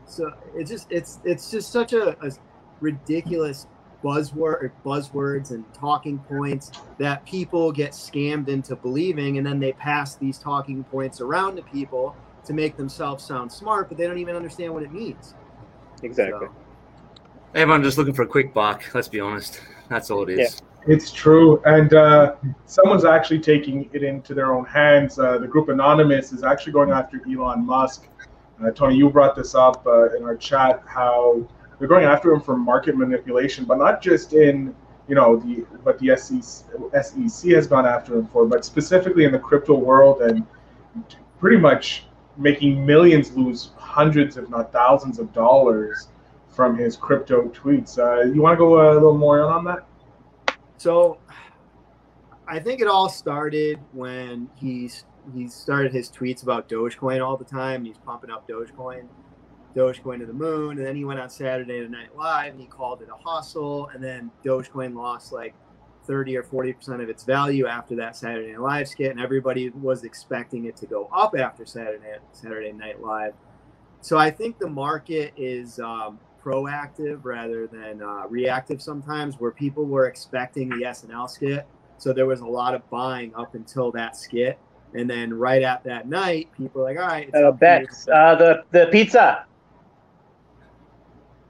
So 0.05 0.33
it's 0.55 0.69
just 0.69 0.87
it's 0.91 1.19
it's 1.23 1.51
just 1.51 1.71
such 1.71 1.93
a, 1.93 2.17
a 2.25 2.31
ridiculous 2.79 3.67
buzzword 4.03 4.71
buzzwords 4.83 5.51
and 5.51 5.63
talking 5.73 6.17
points 6.19 6.71
that 6.97 7.23
people 7.25 7.71
get 7.71 7.91
scammed 7.91 8.47
into 8.47 8.75
believing 8.75 9.37
and 9.37 9.45
then 9.45 9.59
they 9.59 9.73
pass 9.73 10.15
these 10.15 10.39
talking 10.39 10.83
points 10.85 11.21
around 11.21 11.55
to 11.55 11.61
people 11.61 12.15
to 12.43 12.51
make 12.51 12.75
themselves 12.77 13.23
sound 13.23 13.51
smart 13.51 13.87
but 13.87 13.99
they 13.99 14.07
don't 14.07 14.17
even 14.17 14.35
understand 14.35 14.73
what 14.73 14.81
it 14.81 14.91
means 14.91 15.35
Exactly. 16.03 16.47
So, 16.47 16.53
Everyone 17.53 17.83
just 17.83 17.97
looking 17.97 18.13
for 18.13 18.23
a 18.23 18.27
quick 18.27 18.53
buck. 18.53 18.83
Let's 18.93 19.07
be 19.07 19.19
honest. 19.19 19.61
That's 19.89 20.09
all 20.09 20.23
it 20.23 20.39
is. 20.39 20.61
It's 20.87 21.11
true, 21.11 21.61
and 21.63 21.93
uh, 21.93 22.35
someone's 22.65 23.05
actually 23.05 23.39
taking 23.39 23.87
it 23.93 24.01
into 24.01 24.33
their 24.33 24.53
own 24.53 24.65
hands. 24.65 25.19
Uh, 25.19 25.37
the 25.37 25.47
group 25.47 25.69
Anonymous 25.69 26.31
is 26.31 26.43
actually 26.43 26.73
going 26.73 26.89
after 26.89 27.21
Elon 27.29 27.63
Musk. 27.63 28.07
Uh, 28.63 28.71
Tony, 28.71 28.95
you 28.95 29.09
brought 29.09 29.35
this 29.35 29.53
up 29.53 29.85
uh, 29.85 30.15
in 30.15 30.23
our 30.23 30.35
chat 30.35 30.81
how 30.87 31.47
they're 31.77 31.87
going 31.87 32.05
after 32.05 32.31
him 32.31 32.41
for 32.41 32.57
market 32.57 32.97
manipulation, 32.97 33.63
but 33.65 33.77
not 33.77 34.01
just 34.01 34.33
in 34.33 34.75
you 35.07 35.13
know 35.13 35.35
the 35.35 35.65
but 35.83 35.99
the 35.99 36.15
SEC, 36.17 36.65
SEC 37.03 37.51
has 37.51 37.67
gone 37.67 37.85
after 37.85 38.17
him 38.17 38.27
for, 38.27 38.47
but 38.47 38.65
specifically 38.65 39.25
in 39.25 39.31
the 39.31 39.39
crypto 39.39 39.75
world 39.75 40.21
and 40.21 40.45
pretty 41.39 41.57
much 41.57 42.05
making 42.37 42.83
millions 42.83 43.35
lose 43.35 43.71
hundreds, 43.77 44.37
if 44.37 44.49
not 44.49 44.71
thousands, 44.71 45.19
of 45.19 45.31
dollars 45.31 46.07
from 46.49 46.75
his 46.75 46.95
crypto 46.95 47.49
tweets. 47.49 47.99
Uh, 47.99 48.31
you 48.31 48.41
want 48.41 48.53
to 48.53 48.57
go 48.57 48.91
a 48.91 48.93
little 48.93 49.17
more 49.17 49.41
on 49.43 49.63
that? 49.65 49.85
So 50.81 51.17
i 52.47 52.59
think 52.59 52.81
it 52.81 52.87
all 52.87 53.09
started 53.09 53.79
when 53.93 54.49
he's 54.55 55.05
he 55.35 55.47
started 55.47 55.93
his 55.93 56.09
tweets 56.09 56.43
about 56.43 56.67
dogecoin 56.67 57.25
all 57.25 57.37
the 57.37 57.45
time. 57.45 57.85
He's 57.85 57.97
pumping 57.97 58.29
up 58.29 58.47
dogecoin 58.47 59.07
dogecoin 59.75 60.19
to 60.19 60.25
the 60.25 60.33
moon. 60.33 60.77
And 60.77 60.85
then 60.85 60.95
he 60.95 61.05
went 61.05 61.19
on 61.19 61.29
saturday 61.29 61.87
night 61.87 62.15
live 62.15 62.53
and 62.53 62.61
he 62.61 62.67
called 62.67 63.01
it 63.01 63.09
a 63.09 63.29
hustle. 63.29 63.89
And 63.93 64.03
then 64.03 64.31
dogecoin 64.43 64.95
lost 64.95 65.31
like 65.31 65.53
30 66.05 66.35
or 66.37 66.43
40 66.43 66.73
percent 66.73 67.01
of 67.01 67.09
its 67.09 67.23
value 67.23 67.67
after 67.67 67.95
that 67.97 68.15
saturday 68.15 68.51
night 68.51 68.61
live 68.61 68.87
skit. 68.87 69.11
And 69.11 69.19
everybody 69.19 69.69
was 69.69 70.03
expecting 70.03 70.65
it 70.65 70.75
to 70.77 70.85
go 70.85 71.09
up 71.13 71.35
after 71.37 71.65
saturday 71.65 72.17
saturday 72.31 72.71
night 72.73 73.01
live. 73.01 73.33
So 74.01 74.17
i 74.17 74.31
think 74.31 74.59
the 74.59 74.69
market 74.69 75.33
is 75.37 75.79
um, 75.79 76.19
proactive 76.43 77.19
rather 77.23 77.67
than 77.67 78.01
uh, 78.01 78.23
reactive 78.27 78.81
sometimes 78.81 79.35
where 79.39 79.51
people 79.51 79.85
were 79.85 80.07
expecting 80.07 80.69
the 80.69 80.83
snl 80.85 81.29
skit 81.29 81.67
so 81.97 82.11
there 82.11 82.25
was 82.25 82.41
a 82.41 82.45
lot 82.45 82.73
of 82.73 82.87
buying 82.89 83.33
up 83.35 83.53
until 83.55 83.91
that 83.91 84.15
skit 84.15 84.57
and 84.93 85.09
then 85.09 85.33
right 85.33 85.61
at 85.61 85.83
that 85.83 86.07
night 86.07 86.49
people 86.57 86.81
were 86.81 86.87
like 86.87 86.97
all 86.97 87.07
right 87.07 87.29
it's 87.29 87.37
Uh. 87.37 87.51
Bex, 87.51 88.07
uh, 88.07 88.35
the 88.35 88.63
the 88.71 88.87
pizza. 88.91 89.45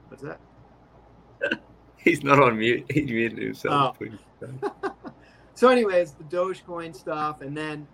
what's 0.08 0.22
that 0.22 0.38
He's 1.96 2.24
not 2.24 2.40
on 2.40 2.58
mute. 2.58 2.84
He 2.90 3.02
muted 3.02 3.38
himself. 3.38 3.96
so 5.54 5.68
anyways 5.68 6.12
the 6.12 6.24
dogecoin 6.24 6.94
stuff 6.94 7.40
and 7.40 7.56
then 7.56 7.86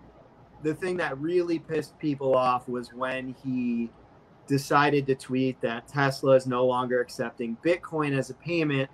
the 0.63 0.73
thing 0.73 0.97
that 0.97 1.17
really 1.19 1.59
pissed 1.59 1.97
people 1.99 2.35
off 2.35 2.67
was 2.67 2.93
when 2.93 3.35
he 3.43 3.89
decided 4.49 5.05
to 5.07 5.15
tweet 5.15 5.59
that 5.61 5.87
tesla 5.87 6.35
is 6.35 6.47
no 6.47 6.65
longer 6.65 6.99
accepting 6.99 7.55
bitcoin 7.63 8.17
as 8.17 8.29
a 8.29 8.33
payment 8.35 8.89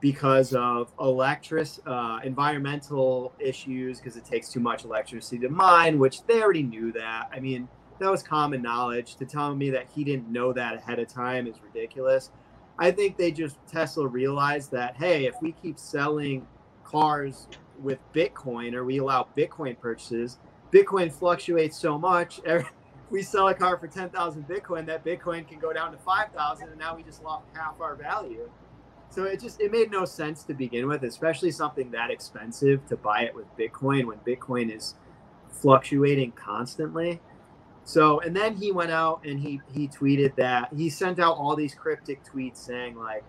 because 0.00 0.52
of 0.52 0.92
electric 1.00 1.66
uh, 1.86 2.20
environmental 2.22 3.32
issues 3.38 3.98
because 3.98 4.16
it 4.16 4.24
takes 4.24 4.50
too 4.50 4.60
much 4.60 4.84
electricity 4.84 5.38
to 5.38 5.48
mine 5.48 5.98
which 5.98 6.22
they 6.26 6.42
already 6.42 6.62
knew 6.62 6.92
that 6.92 7.28
i 7.32 7.40
mean 7.40 7.68
that 7.98 8.10
was 8.10 8.22
common 8.22 8.60
knowledge 8.60 9.16
to 9.16 9.24
tell 9.24 9.54
me 9.54 9.70
that 9.70 9.86
he 9.94 10.04
didn't 10.04 10.28
know 10.28 10.52
that 10.52 10.74
ahead 10.74 10.98
of 10.98 11.08
time 11.08 11.46
is 11.46 11.56
ridiculous 11.62 12.30
i 12.78 12.90
think 12.90 13.16
they 13.16 13.30
just 13.30 13.56
tesla 13.66 14.06
realized 14.06 14.70
that 14.70 14.94
hey 14.96 15.24
if 15.24 15.34
we 15.40 15.52
keep 15.52 15.78
selling 15.78 16.46
cars 16.84 17.48
with 17.80 17.98
Bitcoin 18.14 18.74
or 18.74 18.84
we 18.84 18.98
allow 18.98 19.28
Bitcoin 19.36 19.78
purchases, 19.78 20.38
Bitcoin 20.72 21.12
fluctuates 21.12 21.78
so 21.78 21.98
much. 21.98 22.40
Every, 22.46 22.68
we 23.10 23.22
sell 23.22 23.48
a 23.48 23.54
car 23.54 23.78
for 23.78 23.86
10,000 23.86 24.48
Bitcoin, 24.48 24.86
that 24.86 25.04
Bitcoin 25.04 25.46
can 25.46 25.58
go 25.58 25.72
down 25.72 25.92
to 25.92 25.98
5,000 25.98 26.68
and 26.68 26.78
now 26.78 26.96
we 26.96 27.02
just 27.02 27.22
lost 27.22 27.46
half 27.54 27.80
our 27.80 27.94
value. 27.94 28.48
So 29.10 29.24
it 29.24 29.40
just 29.40 29.60
it 29.60 29.70
made 29.70 29.90
no 29.90 30.04
sense 30.04 30.42
to 30.44 30.54
begin 30.54 30.88
with, 30.88 31.04
especially 31.04 31.50
something 31.50 31.90
that 31.92 32.10
expensive 32.10 32.86
to 32.88 32.96
buy 32.96 33.22
it 33.22 33.34
with 33.34 33.46
Bitcoin 33.56 34.04
when 34.04 34.18
Bitcoin 34.18 34.74
is 34.74 34.94
fluctuating 35.50 36.32
constantly. 36.32 37.20
So 37.84 38.20
and 38.20 38.36
then 38.36 38.56
he 38.56 38.72
went 38.72 38.90
out 38.90 39.24
and 39.24 39.38
he 39.38 39.60
he 39.72 39.88
tweeted 39.88 40.34
that 40.36 40.72
he 40.74 40.90
sent 40.90 41.20
out 41.20 41.36
all 41.36 41.54
these 41.54 41.74
cryptic 41.74 42.24
tweets 42.24 42.58
saying 42.58 42.96
like 42.96 43.24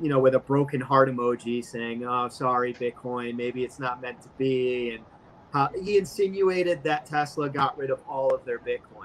you 0.00 0.08
know, 0.08 0.20
with 0.20 0.34
a 0.34 0.38
broken 0.38 0.80
heart 0.80 1.08
emoji 1.08 1.64
saying, 1.64 2.04
"Oh, 2.04 2.28
sorry, 2.28 2.72
Bitcoin. 2.74 3.36
Maybe 3.36 3.64
it's 3.64 3.78
not 3.78 4.00
meant 4.00 4.20
to 4.22 4.28
be." 4.38 4.94
And 4.94 5.04
uh, 5.52 5.68
he 5.82 5.98
insinuated 5.98 6.82
that 6.84 7.06
Tesla 7.06 7.48
got 7.48 7.76
rid 7.76 7.90
of 7.90 8.00
all 8.08 8.32
of 8.34 8.44
their 8.44 8.58
Bitcoin. 8.58 8.99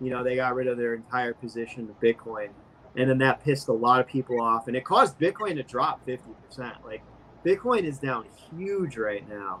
You 0.00 0.10
know, 0.10 0.24
they 0.24 0.36
got 0.36 0.54
rid 0.54 0.66
of 0.66 0.76
their 0.76 0.94
entire 0.94 1.34
position 1.34 1.88
of 1.88 2.00
Bitcoin, 2.00 2.50
and 2.96 3.08
then 3.08 3.18
that 3.18 3.44
pissed 3.44 3.68
a 3.68 3.72
lot 3.72 4.00
of 4.00 4.06
people 4.06 4.40
off, 4.40 4.68
and 4.68 4.76
it 4.76 4.84
caused 4.84 5.18
Bitcoin 5.18 5.54
to 5.56 5.62
drop 5.62 6.04
fifty 6.04 6.30
percent. 6.46 6.74
Like, 6.84 7.02
Bitcoin 7.44 7.84
is 7.84 7.98
down 7.98 8.26
huge 8.50 8.96
right 8.96 9.28
now. 9.28 9.60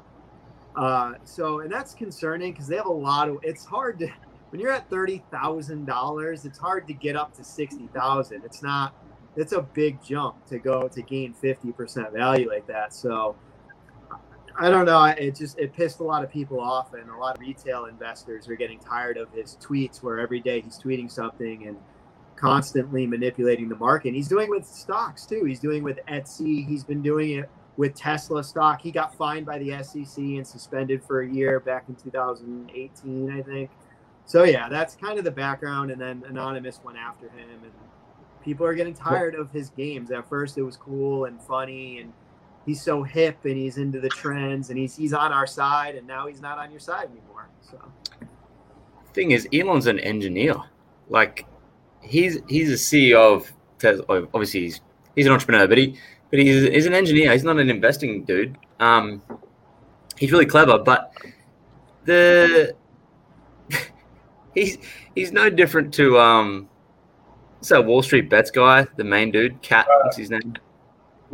Uh, 0.76 1.14
so, 1.24 1.60
and 1.60 1.72
that's 1.72 1.94
concerning 1.94 2.52
because 2.52 2.66
they 2.66 2.76
have 2.76 2.86
a 2.86 2.92
lot 2.92 3.28
of. 3.28 3.38
It's 3.42 3.64
hard 3.64 3.98
to 4.00 4.08
when 4.50 4.60
you're 4.60 4.72
at 4.72 4.90
thirty 4.90 5.22
thousand 5.30 5.86
dollars. 5.86 6.44
It's 6.44 6.58
hard 6.58 6.86
to 6.88 6.94
get 6.94 7.16
up 7.16 7.34
to 7.36 7.44
sixty 7.44 7.88
thousand. 7.94 8.42
It's 8.44 8.62
not 8.62 8.94
it's 9.36 9.52
a 9.52 9.62
big 9.62 10.02
jump 10.02 10.46
to 10.46 10.58
go 10.58 10.88
to 10.88 11.02
gain 11.02 11.34
50% 11.42 12.12
value 12.12 12.48
like 12.48 12.66
that. 12.66 12.94
So 12.94 13.36
I 14.58 14.70
don't 14.70 14.86
know. 14.86 15.04
It 15.04 15.34
just 15.34 15.58
it 15.58 15.72
pissed 15.72 16.00
a 16.00 16.04
lot 16.04 16.22
of 16.22 16.30
people 16.30 16.60
off, 16.60 16.94
and 16.94 17.10
a 17.10 17.16
lot 17.16 17.36
of 17.36 17.40
retail 17.40 17.86
investors 17.86 18.48
are 18.48 18.54
getting 18.54 18.78
tired 18.78 19.16
of 19.16 19.30
his 19.32 19.56
tweets, 19.60 20.02
where 20.02 20.20
every 20.20 20.40
day 20.40 20.60
he's 20.60 20.78
tweeting 20.78 21.10
something 21.10 21.66
and 21.66 21.76
constantly 22.36 23.06
manipulating 23.06 23.68
the 23.68 23.76
market. 23.76 24.14
He's 24.14 24.28
doing 24.28 24.50
with 24.50 24.66
stocks 24.66 25.26
too. 25.26 25.44
He's 25.44 25.60
doing 25.60 25.82
with 25.82 25.98
Etsy. 26.06 26.66
He's 26.66 26.84
been 26.84 27.02
doing 27.02 27.38
it 27.38 27.48
with 27.76 27.94
Tesla 27.94 28.44
stock. 28.44 28.80
He 28.80 28.92
got 28.92 29.14
fined 29.16 29.46
by 29.46 29.58
the 29.58 29.82
SEC 29.82 30.18
and 30.18 30.46
suspended 30.46 31.02
for 31.02 31.22
a 31.22 31.28
year 31.28 31.58
back 31.58 31.84
in 31.88 31.96
2018, 31.96 33.30
I 33.30 33.42
think. 33.42 33.70
So 34.24 34.44
yeah, 34.44 34.68
that's 34.68 34.94
kind 34.94 35.18
of 35.18 35.24
the 35.24 35.30
background. 35.30 35.90
And 35.90 36.00
then 36.00 36.22
Anonymous 36.28 36.80
went 36.84 36.98
after 36.98 37.28
him, 37.28 37.48
and 37.50 37.72
people 38.42 38.66
are 38.66 38.74
getting 38.74 38.94
tired 38.94 39.34
of 39.34 39.50
his 39.50 39.70
games. 39.70 40.10
At 40.10 40.28
first, 40.28 40.58
it 40.58 40.62
was 40.62 40.76
cool 40.76 41.24
and 41.24 41.42
funny, 41.42 41.98
and 41.98 42.12
he's 42.66 42.82
so 42.82 43.02
hip 43.02 43.38
and 43.44 43.56
he's 43.56 43.78
into 43.78 44.00
the 44.00 44.08
trends, 44.08 44.70
and 44.70 44.78
he's 44.78 44.96
he's 44.96 45.12
on 45.12 45.32
our 45.32 45.46
side, 45.46 45.94
and 45.94 46.06
now 46.06 46.26
he's 46.26 46.40
not 46.40 46.58
on 46.58 46.70
your 46.70 46.80
side 46.80 47.08
anymore. 47.10 47.48
So 47.60 47.78
Thing 49.12 49.30
is, 49.30 49.48
Elon's 49.52 49.86
an 49.86 50.00
engineer. 50.00 50.56
Like, 51.08 51.46
he's 52.00 52.38
he's 52.48 52.70
a 52.70 52.74
CEO 52.74 53.36
of 53.36 53.52
Tesla. 53.78 54.04
Obviously, 54.34 54.62
he's 54.62 54.80
he's 55.14 55.26
an 55.26 55.32
entrepreneur, 55.32 55.68
but 55.68 55.78
he 55.78 55.96
but 56.30 56.40
he's, 56.40 56.68
he's 56.68 56.86
an 56.86 56.94
engineer. 56.94 57.30
He's 57.32 57.44
not 57.44 57.58
an 57.58 57.70
investing 57.70 58.24
dude. 58.24 58.58
Um, 58.80 59.22
he's 60.18 60.32
really 60.32 60.46
clever, 60.46 60.78
but 60.78 61.12
the 62.04 62.74
he's 64.54 64.78
he's 65.14 65.30
no 65.30 65.48
different 65.48 65.94
to 65.94 66.18
um, 66.18 66.68
that 67.68 67.84
Wall 67.84 68.02
Street 68.02 68.28
bets 68.28 68.50
guy, 68.50 68.86
the 68.96 69.04
main 69.04 69.30
dude, 69.30 69.62
Cat. 69.62 69.86
What's 70.02 70.16
his 70.16 70.30
name? 70.30 70.54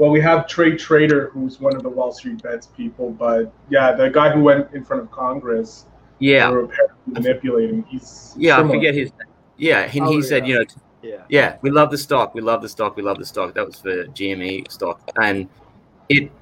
Well, 0.00 0.08
we 0.10 0.22
have 0.22 0.46
Trey 0.46 0.78
Trader, 0.78 1.28
who's 1.28 1.60
one 1.60 1.76
of 1.76 1.82
the 1.82 1.90
Wall 1.90 2.10
Street 2.10 2.42
Bets 2.42 2.68
people, 2.68 3.10
but 3.10 3.52
yeah, 3.68 3.92
the 3.92 4.08
guy 4.08 4.30
who 4.30 4.42
went 4.42 4.72
in 4.72 4.82
front 4.82 5.02
of 5.02 5.10
Congress, 5.10 5.84
Yeah, 6.20 6.48
they 6.48 6.54
were 6.54 6.64
apparently 6.64 7.12
manipulating. 7.12 7.82
He's 7.86 8.34
yeah. 8.34 8.58
I 8.58 8.66
forget 8.66 8.94
his. 8.94 9.12
Yeah, 9.58 9.80
and 9.80 10.06
Oh, 10.06 10.10
he 10.10 10.22
said, 10.22 10.46
yeah. 10.46 10.48
you 10.48 10.58
know, 10.60 10.64
yeah, 11.02 11.24
Yeah, 11.28 11.56
we 11.60 11.68
love 11.68 11.90
the 11.90 11.98
stock. 11.98 12.34
We 12.34 12.40
love 12.40 12.62
the 12.62 12.68
stock. 12.70 12.96
We 12.96 13.02
love 13.02 13.18
the 13.18 13.26
stock. 13.26 13.52
That 13.52 13.66
was 13.66 13.78
for 13.78 14.06
GME 14.06 14.72
stock, 14.72 15.02
and 15.20 15.50
it 16.08 16.32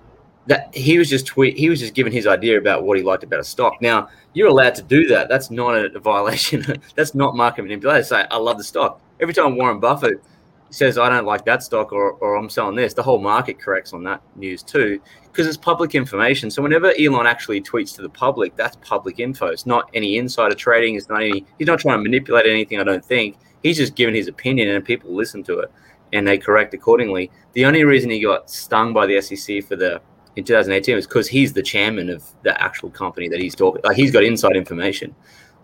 that 0.46 0.72
he 0.72 0.96
was 0.96 1.10
just 1.10 1.26
tweet 1.26 1.58
he 1.58 1.68
was 1.68 1.80
just 1.80 1.94
giving 1.94 2.12
his 2.12 2.28
idea 2.28 2.58
about 2.58 2.84
what 2.84 2.96
he 2.96 3.02
liked 3.02 3.24
about 3.24 3.40
a 3.40 3.44
stock. 3.44 3.82
Now 3.82 4.08
you're 4.34 4.46
allowed 4.46 4.76
to 4.76 4.82
do 4.82 5.08
that. 5.08 5.28
That's 5.28 5.50
not 5.50 5.74
a, 5.74 5.98
violation. 5.98 6.64
That's 6.94 7.12
not 7.12 7.34
market 7.34 7.62
manipulation. 7.62 8.04
Say 8.04 8.24
I 8.30 8.36
love 8.36 8.56
the 8.56 8.62
stock. 8.62 9.00
Every 9.18 9.34
time 9.34 9.56
Warren 9.56 9.80
Buffett 9.80 10.22
says 10.70 10.98
I 10.98 11.08
don't 11.08 11.25
like 11.25 11.44
that 11.46 11.62
stock 11.62 11.92
or, 11.92 12.12
or 12.12 12.37
I'm 12.37 12.50
selling 12.50 12.76
this, 12.76 12.94
the 12.94 13.02
whole 13.02 13.18
market 13.18 13.58
corrects 13.58 13.92
on 13.92 14.02
that 14.04 14.22
news 14.37 14.62
too 14.62 15.00
because 15.38 15.46
it's 15.46 15.56
public 15.56 15.94
information. 15.94 16.50
So 16.50 16.62
whenever 16.62 16.92
Elon 16.98 17.26
actually 17.26 17.60
tweets 17.60 17.94
to 17.96 18.02
the 18.02 18.08
public, 18.08 18.56
that's 18.56 18.76
public 18.76 19.20
info. 19.20 19.46
It's 19.46 19.66
not 19.66 19.88
any 19.94 20.18
insider 20.18 20.54
trading. 20.54 20.96
It's 20.96 21.08
not 21.08 21.22
any. 21.22 21.44
He's 21.58 21.68
not 21.68 21.78
trying 21.78 21.98
to 21.98 22.02
manipulate 22.02 22.46
anything. 22.46 22.80
I 22.80 22.84
don't 22.84 23.04
think 23.04 23.37
he's 23.62 23.76
just 23.76 23.94
giving 23.94 24.14
his 24.14 24.28
opinion 24.28 24.68
and 24.68 24.84
people 24.84 25.14
listen 25.14 25.42
to 25.44 25.60
it 25.60 25.70
and 26.12 26.26
they 26.26 26.38
correct 26.38 26.75
accordingly. 26.75 27.30
The 27.52 27.64
only 27.64 27.84
reason 27.84 28.10
he 28.10 28.20
got 28.20 28.50
stung 28.50 28.92
by 28.92 29.06
the 29.06 29.20
SEC 29.20 29.64
for 29.64 29.76
the 29.76 30.00
in 30.37 30.44
2018 30.44 30.94
was 30.94 31.06
because 31.06 31.28
he's 31.28 31.52
the 31.52 31.62
chairman 31.62 32.08
of 32.08 32.25
the 32.42 32.60
actual 32.62 32.90
company 32.90 33.28
that 33.28 33.40
he's 33.40 33.54
talking. 33.54 33.82
Like 33.84 33.96
he's 33.96 34.12
got 34.12 34.25
inside 34.25 34.56
information, 34.56 35.14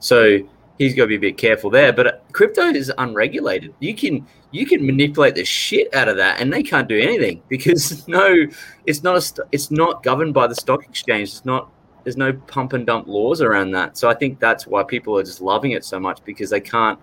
so 0.00 0.38
he's 0.78 0.94
got 0.94 1.04
to 1.04 1.08
be 1.08 1.16
a 1.16 1.20
bit 1.20 1.38
careful 1.38 1.70
there. 1.70 1.92
But 1.92 2.06
uh, 2.06 2.12
crypto 2.32 2.62
is 2.62 2.92
unregulated. 2.98 3.74
You 3.78 3.94
can 3.94 4.26
you 4.54 4.66
can 4.66 4.86
manipulate 4.86 5.34
the 5.34 5.44
shit 5.44 5.92
out 5.92 6.08
of 6.08 6.16
that, 6.16 6.40
and 6.40 6.52
they 6.52 6.62
can't 6.62 6.88
do 6.88 6.96
anything 6.96 7.42
because 7.48 8.06
no, 8.08 8.46
it's 8.86 9.02
not 9.02 9.16
a 9.16 9.46
it's 9.50 9.72
not 9.72 10.04
governed 10.04 10.32
by 10.32 10.46
the 10.46 10.54
stock 10.54 10.84
exchange. 10.84 11.30
It's 11.30 11.44
not. 11.44 11.70
There's 12.04 12.16
no 12.16 12.32
pump 12.34 12.74
and 12.74 12.86
dump 12.86 13.08
laws 13.08 13.40
around 13.40 13.72
that. 13.72 13.96
So 13.98 14.08
I 14.08 14.14
think 14.14 14.38
that's 14.38 14.66
why 14.66 14.84
people 14.84 15.18
are 15.18 15.22
just 15.22 15.40
loving 15.40 15.72
it 15.72 15.84
so 15.84 15.98
much 15.98 16.22
because 16.24 16.50
they 16.50 16.60
can't. 16.60 16.98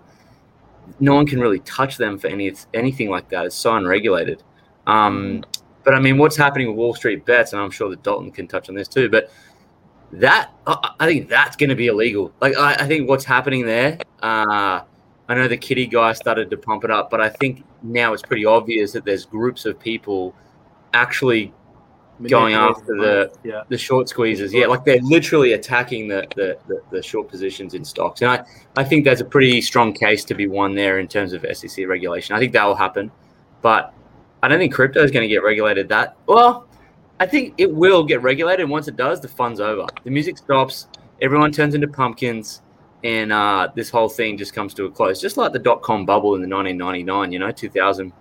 No 0.98 1.14
one 1.14 1.26
can 1.26 1.40
really 1.40 1.58
touch 1.60 1.98
them 1.98 2.18
for 2.18 2.28
any 2.28 2.50
anything 2.72 3.10
like 3.10 3.28
that. 3.28 3.44
It's 3.44 3.56
so 3.56 3.76
unregulated. 3.76 4.42
Um, 4.86 5.44
but 5.84 5.94
I 5.94 6.00
mean, 6.00 6.16
what's 6.16 6.36
happening 6.36 6.68
with 6.68 6.76
Wall 6.76 6.94
Street 6.94 7.26
bets, 7.26 7.52
and 7.52 7.60
I'm 7.60 7.70
sure 7.70 7.90
that 7.90 8.02
Dalton 8.02 8.30
can 8.30 8.48
touch 8.48 8.70
on 8.70 8.74
this 8.74 8.88
too. 8.88 9.10
But 9.10 9.30
that 10.12 10.52
I 10.66 11.06
think 11.06 11.28
that's 11.28 11.56
going 11.56 11.70
to 11.70 11.76
be 11.76 11.88
illegal. 11.88 12.32
Like 12.40 12.56
I, 12.56 12.74
I, 12.76 12.86
think 12.86 13.08
what's 13.08 13.24
happening 13.24 13.66
there. 13.66 13.98
Uh, 14.22 14.82
I 15.28 15.34
know 15.34 15.48
the 15.48 15.56
kitty 15.56 15.86
guy 15.86 16.12
started 16.12 16.50
to 16.50 16.56
pump 16.56 16.84
it 16.84 16.90
up, 16.90 17.10
but 17.10 17.20
I 17.20 17.28
think 17.28 17.64
now 17.82 18.12
it's 18.12 18.22
pretty 18.22 18.44
obvious 18.44 18.92
that 18.92 19.04
there's 19.04 19.24
groups 19.24 19.64
of 19.64 19.78
people 19.78 20.34
actually 20.92 21.52
going 22.28 22.54
after 22.54 22.96
the 22.96 23.32
yeah. 23.42 23.62
the 23.68 23.78
short 23.78 24.08
squeezes. 24.08 24.52
Yeah, 24.52 24.66
like 24.66 24.84
they're 24.84 25.00
literally 25.00 25.54
attacking 25.54 26.08
the, 26.08 26.26
the, 26.36 26.58
the, 26.66 26.82
the, 26.90 27.02
short 27.02 27.28
positions 27.28 27.74
in 27.74 27.84
stocks. 27.84 28.22
And 28.22 28.30
I, 28.30 28.44
I 28.76 28.84
think 28.84 29.04
that's 29.04 29.20
a 29.20 29.24
pretty 29.24 29.60
strong 29.60 29.92
case 29.92 30.24
to 30.26 30.34
be 30.34 30.46
won 30.46 30.74
there 30.74 30.98
in 30.98 31.08
terms 31.08 31.32
of 31.32 31.44
SEC 31.52 31.86
regulation. 31.86 32.36
I 32.36 32.38
think 32.38 32.52
that 32.52 32.64
will 32.64 32.74
happen. 32.74 33.10
But 33.60 33.94
I 34.42 34.48
don't 34.48 34.58
think 34.58 34.74
crypto 34.74 35.02
is 35.02 35.10
going 35.10 35.22
to 35.22 35.28
get 35.28 35.42
regulated 35.42 35.88
that 35.88 36.16
well. 36.26 36.68
I 37.20 37.26
think 37.26 37.54
it 37.58 37.72
will 37.72 38.04
get 38.04 38.22
regulated. 38.22 38.60
And 38.60 38.70
once 38.70 38.88
it 38.88 38.96
does, 38.96 39.20
the 39.20 39.28
fun's 39.28 39.60
over. 39.60 39.86
The 40.04 40.10
music 40.10 40.38
stops. 40.38 40.88
Everyone 41.20 41.52
turns 41.52 41.74
into 41.74 41.86
pumpkins, 41.86 42.62
and 43.04 43.32
uh, 43.32 43.68
this 43.74 43.90
whole 43.90 44.08
thing 44.08 44.36
just 44.36 44.54
comes 44.54 44.74
to 44.74 44.84
a 44.84 44.90
close. 44.90 45.20
Just 45.20 45.36
like 45.36 45.52
the 45.52 45.58
dot 45.58 45.82
com 45.82 46.06
bubble 46.06 46.34
in 46.34 46.42
the 46.42 46.48
1999, 46.48 47.32
you 47.32 47.38
know, 47.38 47.50
2000. 47.50 48.12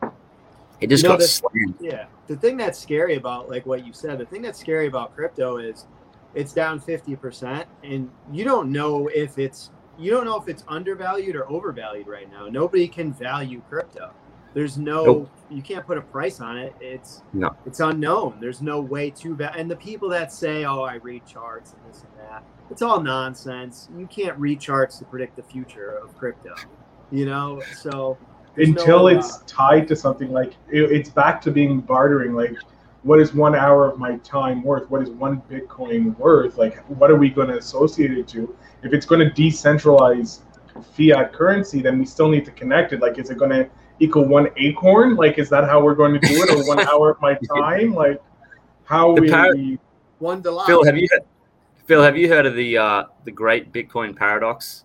It 0.80 0.90
just 0.90 1.04
you 1.04 1.10
know, 1.10 1.14
got 1.14 1.20
the, 1.20 1.28
slammed. 1.28 1.76
Yeah. 1.80 2.06
The 2.28 2.36
thing 2.36 2.58
that's 2.58 2.80
scary 2.80 3.16
about, 3.16 3.50
like 3.50 3.66
what 3.66 3.86
you 3.86 3.94
said, 3.94 4.18
the 4.18 4.26
thing 4.26 4.42
that's 4.42 4.60
scary 4.60 4.88
about 4.88 5.16
crypto 5.16 5.58
is 5.58 5.86
it's 6.34 6.54
down 6.54 6.80
50%, 6.80 7.66
and 7.84 8.10
you 8.32 8.44
don't 8.44 8.72
know 8.72 9.08
if 9.10 9.38
it's 9.38 9.70
you 10.00 10.10
don't 10.10 10.26
know 10.26 10.40
if 10.42 10.48
it's 10.48 10.64
undervalued 10.68 11.36
or 11.36 11.50
overvalued 11.52 12.08
right 12.08 12.32
now. 12.32 12.48
Nobody 12.48 12.88
can 12.88 13.14
value 13.14 13.62
crypto. 13.70 14.12
There's 14.54 14.78
no 14.78 15.06
nope. 15.06 15.30
you 15.50 15.62
can't 15.62 15.86
put 15.86 15.98
a 15.98 16.02
price 16.02 16.40
on 16.40 16.58
it. 16.58 16.76
It's 16.80 17.24
no 17.34 17.56
it's 17.66 17.80
unknown. 17.80 18.38
There's 18.40 18.62
no 18.62 18.82
way 18.82 19.10
to 19.12 19.36
va- 19.36 19.54
and 19.58 19.70
the 19.70 19.76
people 19.76 20.10
that 20.10 20.32
say, 20.32 20.66
Oh, 20.66 20.84
I 20.84 20.96
read 20.96 21.26
charts 21.26 21.74
and 21.74 21.82
this 21.90 22.04
and 22.04 22.12
that, 22.20 22.44
it's 22.70 22.82
all 22.82 23.02
nonsense. 23.02 23.90
You 23.98 24.08
can't 24.08 24.38
read 24.38 24.60
charts 24.60 24.98
to 25.00 25.06
predict 25.06 25.36
the 25.36 25.44
future 25.44 25.98
of 26.04 26.16
crypto. 26.18 26.56
You 27.12 27.26
know, 27.26 27.62
so 27.76 28.18
until 28.58 29.00
no, 29.00 29.08
it's 29.08 29.38
uh, 29.38 29.40
tied 29.48 29.88
to 29.88 29.96
something 29.96 30.32
like 30.32 30.56
it, 30.70 30.92
it's 30.92 31.10
back 31.10 31.42
to 31.42 31.52
being 31.52 31.80
bartering 31.80 32.34
like 32.34 32.56
what 33.04 33.20
is 33.20 33.34
one 33.34 33.56
hour 33.56 33.90
of 33.90 33.98
my 33.98 34.18
time 34.18 34.62
worth 34.64 34.90
what 34.90 35.02
is 35.02 35.10
one 35.10 35.42
bitcoin 35.50 36.18
worth 36.18 36.58
like 36.58 36.78
what 36.90 37.10
are 37.10 37.16
we 37.16 37.30
going 37.30 37.48
to 37.48 37.58
associate 37.58 38.12
it 38.12 38.28
to 38.28 38.56
if 38.84 38.94
it's 38.94 39.06
going 39.06 39.20
to 39.20 39.34
decentralize 39.42 40.42
fiat 40.96 41.34
currency 41.34 41.82
then 41.82 41.98
we 41.98 42.06
still 42.06 42.30
need 42.30 42.46
to 42.46 42.52
connect 42.52 42.94
it 42.94 43.00
like 43.00 43.18
is 43.18 43.30
it 43.30 43.38
going 43.38 43.52
to 43.52 43.70
equal 44.02 44.26
one 44.26 44.50
acorn? 44.58 45.16
Like, 45.16 45.40
is 45.40 45.50
that 45.50 45.64
how 45.64 45.82
we're 45.82 45.96
going 45.96 46.14
to 46.14 46.20
do 46.20 46.44
it, 46.44 46.50
or 46.50 46.68
one 46.68 46.80
hour 46.88 47.12
of 47.12 47.22
my 47.22 47.38
time? 47.56 47.94
Like, 47.94 48.22
how 48.84 49.16
the 49.16 49.22
we, 49.22 49.30
par- 49.30 49.54
one 50.20 50.42
dollar? 50.42 50.66
Phil, 50.66 50.84
have 50.84 50.98
you 50.98 51.08
heard, 51.12 51.24
Phil? 51.86 52.02
Have 52.02 52.18
you 52.18 52.28
heard 52.28 52.46
of 52.46 52.56
the 52.56 52.78
uh, 52.78 53.04
the 53.24 53.32
Great 53.32 53.72
Bitcoin 53.72 54.16
Paradox? 54.16 54.84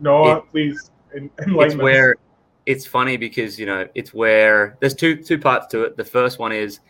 No, 0.00 0.38
it, 0.38 0.50
please. 0.50 0.90
it's 1.12 1.76
where 1.76 2.16
it's 2.66 2.86
funny 2.86 3.16
because 3.16 3.58
you 3.58 3.66
know 3.66 3.88
it's 3.94 4.12
where 4.12 4.76
there's 4.80 4.94
two 4.94 5.16
two 5.16 5.38
parts 5.38 5.66
to 5.68 5.84
it. 5.84 5.96
The 5.96 6.04
first 6.04 6.38
one 6.38 6.52
is 6.52 6.80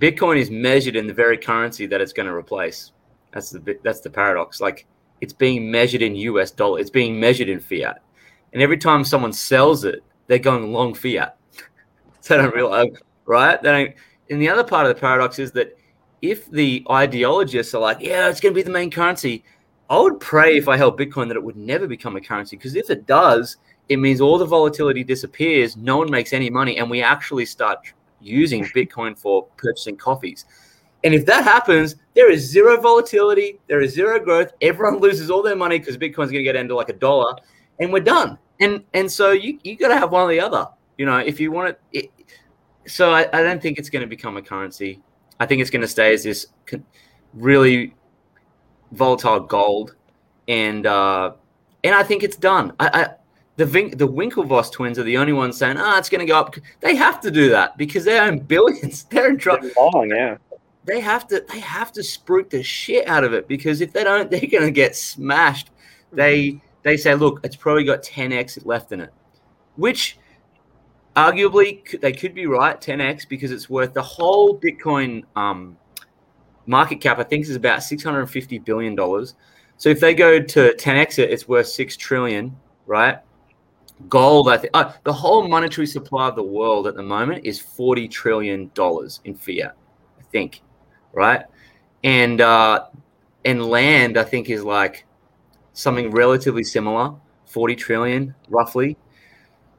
Bitcoin 0.00 0.38
is 0.38 0.50
measured 0.50 0.96
in 0.96 1.06
the 1.06 1.14
very 1.14 1.38
currency 1.38 1.86
that 1.86 2.00
it's 2.00 2.12
going 2.12 2.26
to 2.26 2.34
replace. 2.34 2.92
That's 3.32 3.50
the 3.50 3.78
that's 3.82 4.00
the 4.00 4.10
paradox. 4.10 4.60
Like 4.60 4.86
it's 5.20 5.32
being 5.32 5.70
measured 5.70 6.02
in 6.02 6.16
US 6.16 6.50
dollar. 6.50 6.80
It's 6.80 6.90
being 6.90 7.18
measured 7.18 7.48
in 7.48 7.60
fiat. 7.60 8.02
And 8.52 8.62
every 8.62 8.78
time 8.78 9.04
someone 9.04 9.32
sells 9.32 9.84
it, 9.84 10.02
they're 10.26 10.38
going 10.38 10.72
long 10.72 10.94
fiat. 10.94 11.36
they 12.28 12.36
don't 12.36 12.54
realize, 12.54 12.88
uh, 12.92 13.00
right? 13.26 13.62
They 13.62 13.70
don't. 13.70 13.94
And 14.30 14.40
the 14.40 14.48
other 14.48 14.64
part 14.64 14.86
of 14.86 14.94
the 14.94 15.00
paradox 15.00 15.38
is 15.38 15.52
that 15.52 15.76
if 16.22 16.50
the 16.50 16.84
ideologists 16.90 17.74
are 17.74 17.80
like, 17.80 17.98
yeah, 18.00 18.28
it's 18.28 18.40
going 18.40 18.54
to 18.54 18.58
be 18.58 18.62
the 18.62 18.70
main 18.70 18.90
currency, 18.90 19.44
I 19.90 19.98
would 19.98 20.18
pray 20.18 20.56
if 20.56 20.66
I 20.68 20.76
held 20.78 20.98
Bitcoin 20.98 21.28
that 21.28 21.36
it 21.36 21.42
would 21.42 21.56
never 21.56 21.86
become 21.86 22.16
a 22.16 22.20
currency 22.20 22.56
because 22.56 22.74
if 22.74 22.88
it 22.88 23.06
does, 23.06 23.58
it 23.90 23.98
means 23.98 24.20
all 24.22 24.38
the 24.38 24.46
volatility 24.46 25.04
disappears, 25.04 25.76
no 25.76 25.98
one 25.98 26.10
makes 26.10 26.32
any 26.32 26.48
money, 26.48 26.78
and 26.78 26.90
we 26.90 27.02
actually 27.02 27.44
start 27.44 27.92
using 28.20 28.64
Bitcoin 28.64 29.18
for 29.18 29.46
purchasing 29.58 29.96
coffees. 29.96 30.46
And 31.04 31.12
if 31.12 31.26
that 31.26 31.44
happens, 31.44 31.96
there 32.14 32.30
is 32.30 32.48
zero 32.48 32.80
volatility, 32.80 33.60
there 33.66 33.82
is 33.82 33.92
zero 33.92 34.18
growth. 34.18 34.52
Everyone 34.62 35.00
loses 35.00 35.30
all 35.30 35.42
their 35.42 35.54
money 35.54 35.78
because 35.78 35.98
Bitcoin's 35.98 36.32
going 36.32 36.36
to 36.36 36.44
get 36.44 36.56
into 36.56 36.74
like 36.74 36.88
a 36.88 36.94
dollar, 36.94 37.36
and 37.78 37.92
we're 37.92 38.00
done 38.00 38.38
and 38.60 38.84
and 38.92 39.10
so 39.10 39.32
you 39.32 39.58
you 39.62 39.76
got 39.76 39.88
to 39.88 39.96
have 39.96 40.10
one 40.10 40.22
or 40.22 40.28
the 40.30 40.40
other. 40.40 40.68
You 40.98 41.06
know, 41.06 41.18
if 41.18 41.40
you 41.40 41.50
want 41.50 41.76
it. 41.92 42.10
so 42.86 43.12
I, 43.12 43.26
I 43.32 43.42
don't 43.42 43.60
think 43.60 43.78
it's 43.78 43.90
going 43.90 44.02
to 44.02 44.08
become 44.08 44.36
a 44.36 44.42
currency. 44.42 45.02
I 45.40 45.46
think 45.46 45.60
it's 45.60 45.70
going 45.70 45.82
to 45.82 45.88
stay 45.88 46.14
as 46.14 46.22
this 46.22 46.46
really 47.32 47.94
volatile 48.92 49.40
gold, 49.40 49.96
and 50.46 50.86
uh, 50.86 51.32
and 51.82 51.94
I 51.94 52.02
think 52.02 52.22
it's 52.22 52.36
done. 52.36 52.72
I, 52.78 52.88
I 52.88 53.08
the 53.56 53.66
Vin- 53.66 53.96
the 53.96 54.08
Winklevoss 54.08 54.72
twins 54.72 54.98
are 54.98 55.04
the 55.04 55.16
only 55.16 55.32
ones 55.32 55.56
saying, 55.56 55.76
"Ah, 55.78 55.94
oh, 55.94 55.98
it's 55.98 56.08
going 56.08 56.20
to 56.20 56.26
go 56.26 56.38
up." 56.38 56.54
They 56.80 56.94
have 56.94 57.20
to 57.20 57.30
do 57.30 57.48
that 57.50 57.76
because 57.76 58.04
they 58.04 58.18
own 58.18 58.38
billions. 58.38 59.04
They're 59.10 59.30
in 59.30 59.38
trouble. 59.38 59.70
Long, 59.76 60.10
yeah. 60.10 60.36
They 60.84 61.00
have 61.00 61.26
to. 61.28 61.44
They 61.48 61.60
have 61.60 61.92
to 61.92 62.00
spruik 62.00 62.50
the 62.50 62.62
shit 62.62 63.08
out 63.08 63.24
of 63.24 63.32
it 63.32 63.48
because 63.48 63.80
if 63.80 63.92
they 63.92 64.04
don't, 64.04 64.30
they're 64.30 64.40
going 64.40 64.64
to 64.64 64.70
get 64.70 64.96
smashed. 64.96 65.70
They 66.12 66.60
they 66.84 66.96
say, 66.96 67.14
look, 67.14 67.40
it's 67.42 67.56
probably 67.56 67.82
got 67.82 68.02
10x 68.02 68.64
left 68.64 68.92
in 68.92 69.00
it, 69.00 69.12
which 69.76 70.18
arguably 71.16 72.00
they 72.00 72.12
could 72.12 72.34
be 72.34 72.46
right, 72.46 72.80
10x, 72.80 73.28
because 73.28 73.50
it's 73.50 73.68
worth 73.68 73.94
the 73.94 74.02
whole 74.02 74.60
Bitcoin 74.60 75.24
um, 75.34 75.76
market 76.66 77.00
cap, 77.00 77.18
I 77.18 77.24
think, 77.24 77.44
is 77.44 77.56
about 77.56 77.80
$650 77.80 78.64
billion. 78.64 78.96
So 79.76 79.88
if 79.88 79.98
they 79.98 80.14
go 80.14 80.40
to 80.40 80.74
10x 80.78 81.18
it, 81.18 81.30
it's 81.30 81.48
worth 81.48 81.68
6 81.68 81.96
trillion, 81.96 82.54
right? 82.86 83.18
Gold, 84.08 84.50
I 84.50 84.58
think, 84.58 84.70
uh, 84.74 84.92
the 85.04 85.12
whole 85.12 85.48
monetary 85.48 85.86
supply 85.86 86.28
of 86.28 86.36
the 86.36 86.42
world 86.42 86.86
at 86.86 86.96
the 86.96 87.02
moment 87.02 87.46
is 87.46 87.60
$40 87.60 88.10
trillion 88.10 88.70
in 89.24 89.34
fiat, 89.34 89.74
I 90.18 90.22
think, 90.30 90.60
right? 91.12 91.44
And, 92.02 92.42
uh, 92.42 92.86
and 93.46 93.64
land, 93.64 94.18
I 94.18 94.24
think, 94.24 94.50
is 94.50 94.64
like 94.64 95.03
something 95.74 96.10
relatively 96.10 96.64
similar, 96.64 97.14
40 97.46 97.76
trillion 97.76 98.34
roughly. 98.48 98.96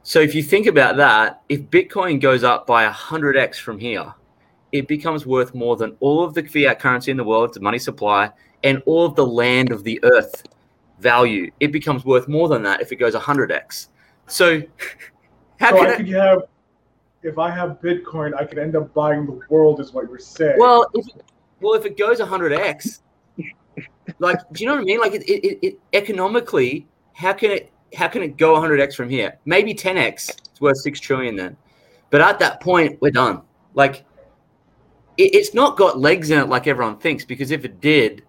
So 0.02 0.20
if 0.20 0.34
you 0.34 0.42
think 0.42 0.66
about 0.66 0.96
that, 0.98 1.42
if 1.48 1.62
Bitcoin 1.62 2.20
goes 2.20 2.44
up 2.44 2.66
by 2.66 2.88
100x 2.88 3.56
from 3.56 3.80
here, 3.80 4.14
it 4.70 4.86
becomes 4.86 5.26
worth 5.26 5.54
more 5.54 5.76
than 5.76 5.96
all 6.00 6.22
of 6.22 6.34
the 6.34 6.42
fiat 6.42 6.78
currency 6.78 7.10
in 7.10 7.16
the 7.16 7.24
world, 7.24 7.52
the 7.54 7.60
money 7.60 7.78
supply, 7.78 8.30
and 8.62 8.82
all 8.86 9.04
of 9.04 9.16
the 9.16 9.26
land 9.26 9.72
of 9.72 9.82
the 9.82 9.98
earth 10.04 10.44
value. 11.00 11.50
It 11.60 11.72
becomes 11.72 12.04
worth 12.04 12.28
more 12.28 12.48
than 12.48 12.62
that 12.62 12.80
if 12.80 12.92
it 12.92 12.96
goes 12.96 13.14
100x. 13.14 13.88
So 14.28 14.62
how 15.60 15.70
so 15.70 15.76
can 15.78 15.86
I 15.86 15.96
could 15.96 16.08
have 16.08 16.42
if 17.22 17.38
I 17.38 17.50
have 17.50 17.80
Bitcoin, 17.80 18.34
I 18.38 18.44
could 18.44 18.58
end 18.58 18.76
up 18.76 18.94
buying 18.94 19.26
the 19.26 19.40
world, 19.48 19.80
is 19.80 19.92
what 19.92 20.08
you're 20.08 20.18
saying. 20.18 20.58
Well, 20.58 20.86
if 20.94 21.06
well, 21.60 21.74
if 21.74 21.84
it 21.84 21.96
goes 21.96 22.20
100x, 22.20 23.00
like, 24.18 24.38
do 24.52 24.62
you 24.62 24.68
know 24.68 24.74
what 24.74 24.82
I 24.82 24.84
mean? 24.84 25.00
Like, 25.00 25.14
it, 25.14 25.22
it, 25.28 25.58
it, 25.62 25.80
economically, 25.92 26.86
how 27.14 27.32
can 27.32 27.50
it 27.50 27.72
how 27.96 28.08
can 28.08 28.22
it 28.22 28.36
go 28.36 28.54
100x 28.54 28.94
from 28.94 29.08
here? 29.08 29.38
Maybe 29.44 29.72
10x. 29.72 30.28
It's 30.28 30.60
worth 30.60 30.78
six 30.78 31.00
trillion 31.00 31.36
then. 31.36 31.56
But 32.10 32.20
at 32.20 32.38
that 32.40 32.60
point, 32.60 32.98
we're 33.00 33.10
done. 33.10 33.42
Like, 33.74 34.04
it, 35.16 35.34
it's 35.34 35.54
not 35.54 35.76
got 35.76 35.98
legs 35.98 36.30
in 36.30 36.38
it 36.38 36.48
like 36.48 36.66
everyone 36.66 36.98
thinks. 36.98 37.24
Because 37.24 37.50
if 37.50 37.64
it 37.64 37.80
did, 37.80 38.22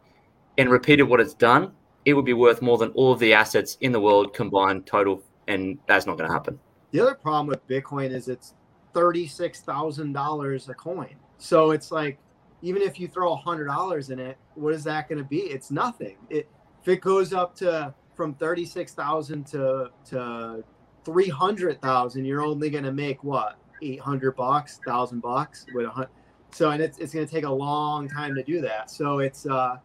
and 0.58 0.70
repeated 0.70 1.04
what 1.04 1.20
it's 1.20 1.34
done, 1.34 1.72
it 2.06 2.14
would 2.14 2.26
be 2.26 2.34
worth 2.34 2.62
more 2.62 2.78
than 2.78 2.90
all 2.92 3.12
of 3.12 3.20
the 3.20 3.34
assets 3.34 3.78
in 3.82 3.92
the 3.92 4.00
world 4.00 4.34
combined 4.34 4.86
total, 4.86 5.22
and 5.48 5.78
that's 5.88 6.06
not 6.06 6.18
going 6.18 6.30
to 6.30 6.34
happen. 6.34 6.60
The 6.92 7.02
other 7.02 7.16
problem 7.16 7.48
with 7.48 7.68
Bitcoin 7.68 8.12
is 8.12 8.28
it's 8.28 8.54
thirty-six 8.94 9.62
thousand 9.62 10.14
dollars 10.14 10.70
a 10.70 10.74
coin. 10.74 11.16
So 11.38 11.72
it's 11.72 11.92
like, 11.92 12.18
even 12.62 12.82
if 12.82 13.00
you 13.00 13.08
throw 13.08 13.34
a 13.34 13.36
hundred 13.36 13.66
dollars 13.66 14.10
in 14.10 14.20
it, 14.20 14.38
what 14.56 14.74
is 14.74 14.84
that 14.86 15.08
going 15.08 15.20
to 15.20 15.24
be? 15.24 15.40
It's 15.40 15.72
nothing. 15.72 16.18
It 16.30 16.50
if 16.82 16.88
it 16.88 17.02
goes 17.02 17.34
up 17.34 17.56
to 17.58 17.94
from 18.16 18.34
thirty-six 18.36 18.94
thousand 18.94 19.46
to 19.48 19.92
to 20.10 20.64
three 21.06 21.30
hundred 21.30 21.82
thousand, 21.82 22.26
you're 22.26 22.44
only 22.44 22.70
going 22.70 22.84
to 22.84 22.94
make 22.94 23.24
what 23.24 23.58
eight 23.82 24.00
hundred 24.00 24.36
bucks, 24.36 24.80
thousand 24.86 25.22
bucks 25.22 25.66
with 25.74 25.86
a 25.86 25.90
hundred. 25.90 26.10
So 26.52 26.72
and 26.72 26.82
it's 26.82 26.98
it's 26.98 27.14
going 27.14 27.26
to 27.26 27.32
take 27.32 27.46
a 27.46 27.52
long 27.52 28.10
time 28.10 28.34
to 28.36 28.44
do 28.44 28.62
that. 28.62 28.90
So 28.90 29.20
it's 29.20 29.46
uh, 29.46 29.78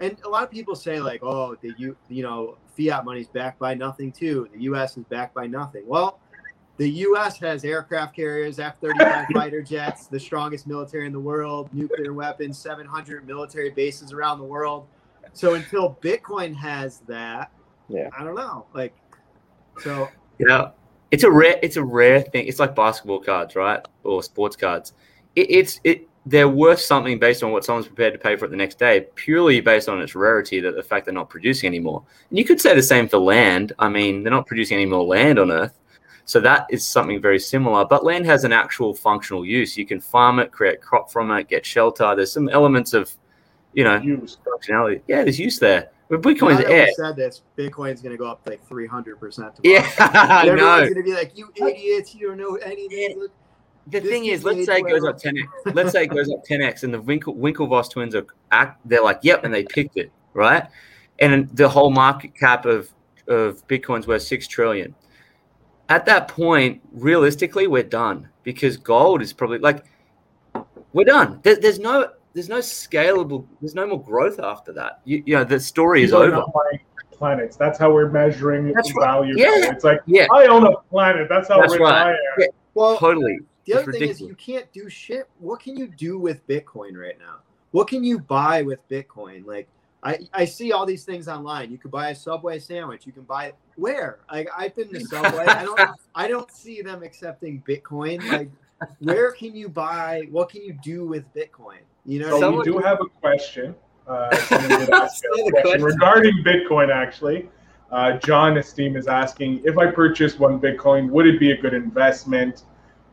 and 0.00 0.18
a 0.24 0.28
lot 0.28 0.42
of 0.42 0.50
people 0.50 0.74
say 0.74 1.00
like, 1.00 1.22
oh, 1.22 1.56
the 1.60 1.72
you 1.78 1.96
you 2.08 2.22
know 2.22 2.58
fiat 2.76 3.04
money's 3.04 3.28
backed 3.28 3.58
by 3.58 3.74
nothing 3.74 4.10
too. 4.10 4.48
The 4.52 4.62
U.S. 4.62 4.96
is 4.96 5.04
backed 5.04 5.34
by 5.34 5.46
nothing. 5.46 5.84
Well 5.86 6.20
the 6.76 6.88
U.S. 6.90 7.38
has 7.38 7.64
aircraft 7.64 8.14
carriers, 8.14 8.58
F-35 8.58 9.26
fighter 9.32 9.62
jets, 9.62 10.06
the 10.08 10.20
strongest 10.20 10.66
military 10.66 11.06
in 11.06 11.12
the 11.12 11.20
world, 11.20 11.70
nuclear 11.72 12.12
weapons, 12.12 12.58
700 12.58 13.26
military 13.26 13.70
bases 13.70 14.12
around 14.12 14.38
the 14.38 14.44
world. 14.44 14.86
So 15.32 15.54
until 15.54 15.98
Bitcoin 16.02 16.54
has 16.54 17.00
that, 17.08 17.50
Yeah. 17.88 18.08
I 18.18 18.24
don't 18.24 18.34
know. 18.34 18.66
Like, 18.74 18.94
so 19.78 20.08
Yeah, 20.38 20.70
it's 21.10 21.24
a 21.24 21.30
rare 21.30 21.58
it's 21.62 21.76
a 21.76 21.84
rare 21.84 22.20
thing. 22.20 22.46
It's 22.46 22.58
like 22.58 22.74
basketball 22.74 23.20
cards, 23.20 23.54
right, 23.56 23.80
or 24.02 24.22
sports 24.22 24.56
cards. 24.56 24.92
It, 25.34 25.50
it's 25.50 25.80
it 25.84 26.08
they're 26.28 26.48
worth 26.48 26.80
something 26.80 27.18
based 27.20 27.42
on 27.44 27.52
what 27.52 27.64
someone's 27.64 27.86
prepared 27.86 28.12
to 28.12 28.18
pay 28.18 28.34
for 28.34 28.46
it 28.46 28.50
the 28.50 28.56
next 28.56 28.78
day, 28.78 29.06
purely 29.14 29.60
based 29.60 29.88
on 29.88 30.00
its 30.00 30.14
rarity. 30.14 30.60
That 30.60 30.74
the 30.74 30.82
fact 30.82 31.06
they're 31.06 31.14
not 31.14 31.30
producing 31.30 31.68
anymore. 31.68 32.02
And 32.30 32.38
you 32.38 32.44
could 32.44 32.60
say 32.60 32.74
the 32.74 32.82
same 32.82 33.08
for 33.08 33.18
land. 33.18 33.72
I 33.78 33.88
mean, 33.88 34.22
they're 34.22 34.32
not 34.32 34.46
producing 34.46 34.76
any 34.76 34.86
more 34.86 35.04
land 35.04 35.38
on 35.38 35.50
Earth. 35.50 35.78
So 36.26 36.40
that 36.40 36.66
is 36.70 36.84
something 36.84 37.20
very 37.20 37.38
similar. 37.38 37.84
But 37.84 38.04
land 38.04 38.26
has 38.26 38.42
an 38.44 38.52
actual 38.52 38.92
functional 38.94 39.44
use. 39.44 39.76
You 39.78 39.86
can 39.86 40.00
farm 40.00 40.40
it, 40.40 40.50
create 40.50 40.80
crop 40.82 41.10
from 41.10 41.30
it, 41.30 41.48
get 41.48 41.64
shelter. 41.64 42.14
There's 42.16 42.32
some 42.32 42.48
elements 42.48 42.92
of, 42.94 43.14
you 43.74 43.84
know, 43.84 43.96
Use. 43.98 44.38
functionality. 44.44 45.02
Yeah, 45.06 45.22
there's 45.22 45.38
use 45.38 45.58
there. 45.60 45.90
But 46.08 46.22
Bitcoin's 46.22 46.58
now 46.60 46.66
that 46.66 46.70
air. 46.70 46.86
we 46.86 46.94
said 46.94 47.16
this, 47.16 47.42
Bitcoin's 47.56 48.02
going 48.02 48.12
to 48.12 48.18
go 48.18 48.26
up 48.28 48.40
like 48.46 48.64
300 48.66 49.18
percent. 49.20 49.54
Yeah, 49.62 49.88
I 49.98 50.46
know. 50.46 50.80
going 50.80 50.94
to 50.94 51.02
be 51.02 51.14
like, 51.14 51.36
"You 51.36 51.50
idiots! 51.56 52.14
You 52.14 52.28
don't 52.28 52.38
know 52.38 52.56
anything." 52.56 53.18
Look, 53.18 53.32
The 53.88 54.00
This 54.00 54.10
thing 54.10 54.24
is 54.26 54.40
is, 54.40 54.44
let's 54.44 54.66
say 54.66 54.78
it 54.78 54.88
goes 54.88 55.04
up 55.04 55.20
10x. 55.20 55.74
Let's 55.74 55.92
say 55.92 56.04
it 56.04 56.08
goes 56.08 56.28
up 56.30 56.44
10x, 56.48 56.82
and 56.84 56.94
the 56.94 57.00
Winkle, 57.00 57.34
Winklevoss 57.34 57.90
twins 57.90 58.14
are 58.14 58.26
act. 58.52 58.80
They're 58.84 59.02
like, 59.02 59.20
yep, 59.22 59.44
and 59.44 59.52
they 59.54 59.64
picked 59.64 59.96
it, 59.96 60.10
right? 60.34 60.64
And 61.20 61.48
the 61.56 61.68
whole 61.68 61.90
market 61.90 62.34
cap 62.34 62.66
of 62.66 62.90
of 63.28 63.66
Bitcoin's 63.66 64.06
worth 64.06 64.22
six 64.22 64.46
trillion. 64.46 64.94
At 65.88 66.04
that 66.06 66.28
point, 66.28 66.80
realistically, 66.92 67.66
we're 67.68 67.82
done 67.84 68.28
because 68.42 68.76
gold 68.76 69.22
is 69.22 69.32
probably 69.32 69.58
like 69.58 69.84
we're 70.92 71.04
done. 71.04 71.40
There, 71.42 71.56
there's 71.56 71.78
no 71.78 72.10
there's 72.32 72.48
no 72.48 72.58
scalable. 72.58 73.46
There's 73.60 73.74
no 73.74 73.86
more 73.86 74.02
growth 74.02 74.40
after 74.40 74.72
that. 74.74 75.00
You, 75.04 75.22
you 75.26 75.34
know, 75.36 75.44
the 75.44 75.58
story 75.60 76.02
is 76.02 76.12
over. 76.12 76.42
planets. 77.12 77.56
That's 77.56 77.78
how 77.78 77.92
we're 77.92 78.10
measuring 78.10 78.72
That's 78.72 78.92
right. 78.94 79.04
value. 79.06 79.34
Yeah. 79.38 79.70
It's 79.72 79.84
like 79.84 80.00
Yeah, 80.06 80.26
I 80.32 80.46
own 80.46 80.66
a 80.66 80.76
planet. 80.90 81.28
That's 81.28 81.48
how 81.48 81.60
That's 81.60 81.72
rich 81.72 81.80
right. 81.80 82.08
I 82.08 82.10
am. 82.10 82.16
Yeah. 82.38 82.46
well, 82.74 82.98
totally. 82.98 83.38
the 83.64 83.72
It's 83.72 83.82
other 83.82 83.92
thing 83.92 84.08
is 84.10 84.20
you 84.20 84.34
can't 84.34 84.70
do 84.72 84.88
shit. 84.90 85.28
What 85.38 85.60
can 85.60 85.76
you 85.76 85.86
do 85.86 86.18
with 86.18 86.46
Bitcoin 86.46 86.94
right 86.96 87.18
now? 87.18 87.36
What 87.70 87.88
can 87.88 88.04
you 88.04 88.18
buy 88.18 88.62
with 88.62 88.86
Bitcoin? 88.88 89.46
Like 89.46 89.68
I, 90.02 90.18
I 90.32 90.44
see 90.44 90.72
all 90.72 90.86
these 90.86 91.04
things 91.04 91.28
online. 91.28 91.70
You 91.70 91.78
could 91.78 91.90
buy 91.90 92.10
a 92.10 92.14
Subway 92.14 92.58
sandwich. 92.58 93.06
You 93.06 93.12
can 93.12 93.24
buy 93.24 93.52
where? 93.76 94.20
Like 94.30 94.48
I've 94.56 94.74
been 94.74 94.88
to 94.90 95.00
Subway. 95.00 95.46
I 95.46 95.64
don't 95.64 95.90
I 96.14 96.28
don't 96.28 96.50
see 96.50 96.82
them 96.82 97.02
accepting 97.02 97.62
Bitcoin. 97.66 98.24
Like 98.30 98.50
where 99.00 99.32
can 99.32 99.54
you 99.54 99.68
buy? 99.68 100.28
What 100.30 100.50
can 100.50 100.62
you 100.62 100.78
do 100.82 101.06
with 101.06 101.24
Bitcoin? 101.34 101.80
You 102.04 102.20
know, 102.20 102.38
So 102.40 102.58
we 102.58 102.64
do 102.64 102.78
have 102.78 102.98
a 103.00 103.08
question. 103.20 103.74
Uh, 104.06 104.36
someone 104.44 104.80
did 104.80 104.90
ask 104.90 105.22
Say 105.22 105.28
a 105.28 105.50
question 105.50 105.62
question. 105.62 105.82
regarding 105.82 106.44
Bitcoin. 106.44 106.94
Actually, 106.94 107.48
uh, 107.90 108.12
John 108.18 108.58
Esteem 108.58 108.96
is 108.96 109.08
asking 109.08 109.62
if 109.64 109.78
I 109.78 109.90
purchased 109.90 110.38
one 110.38 110.60
Bitcoin, 110.60 111.10
would 111.10 111.26
it 111.26 111.40
be 111.40 111.52
a 111.52 111.56
good 111.56 111.74
investment? 111.74 112.64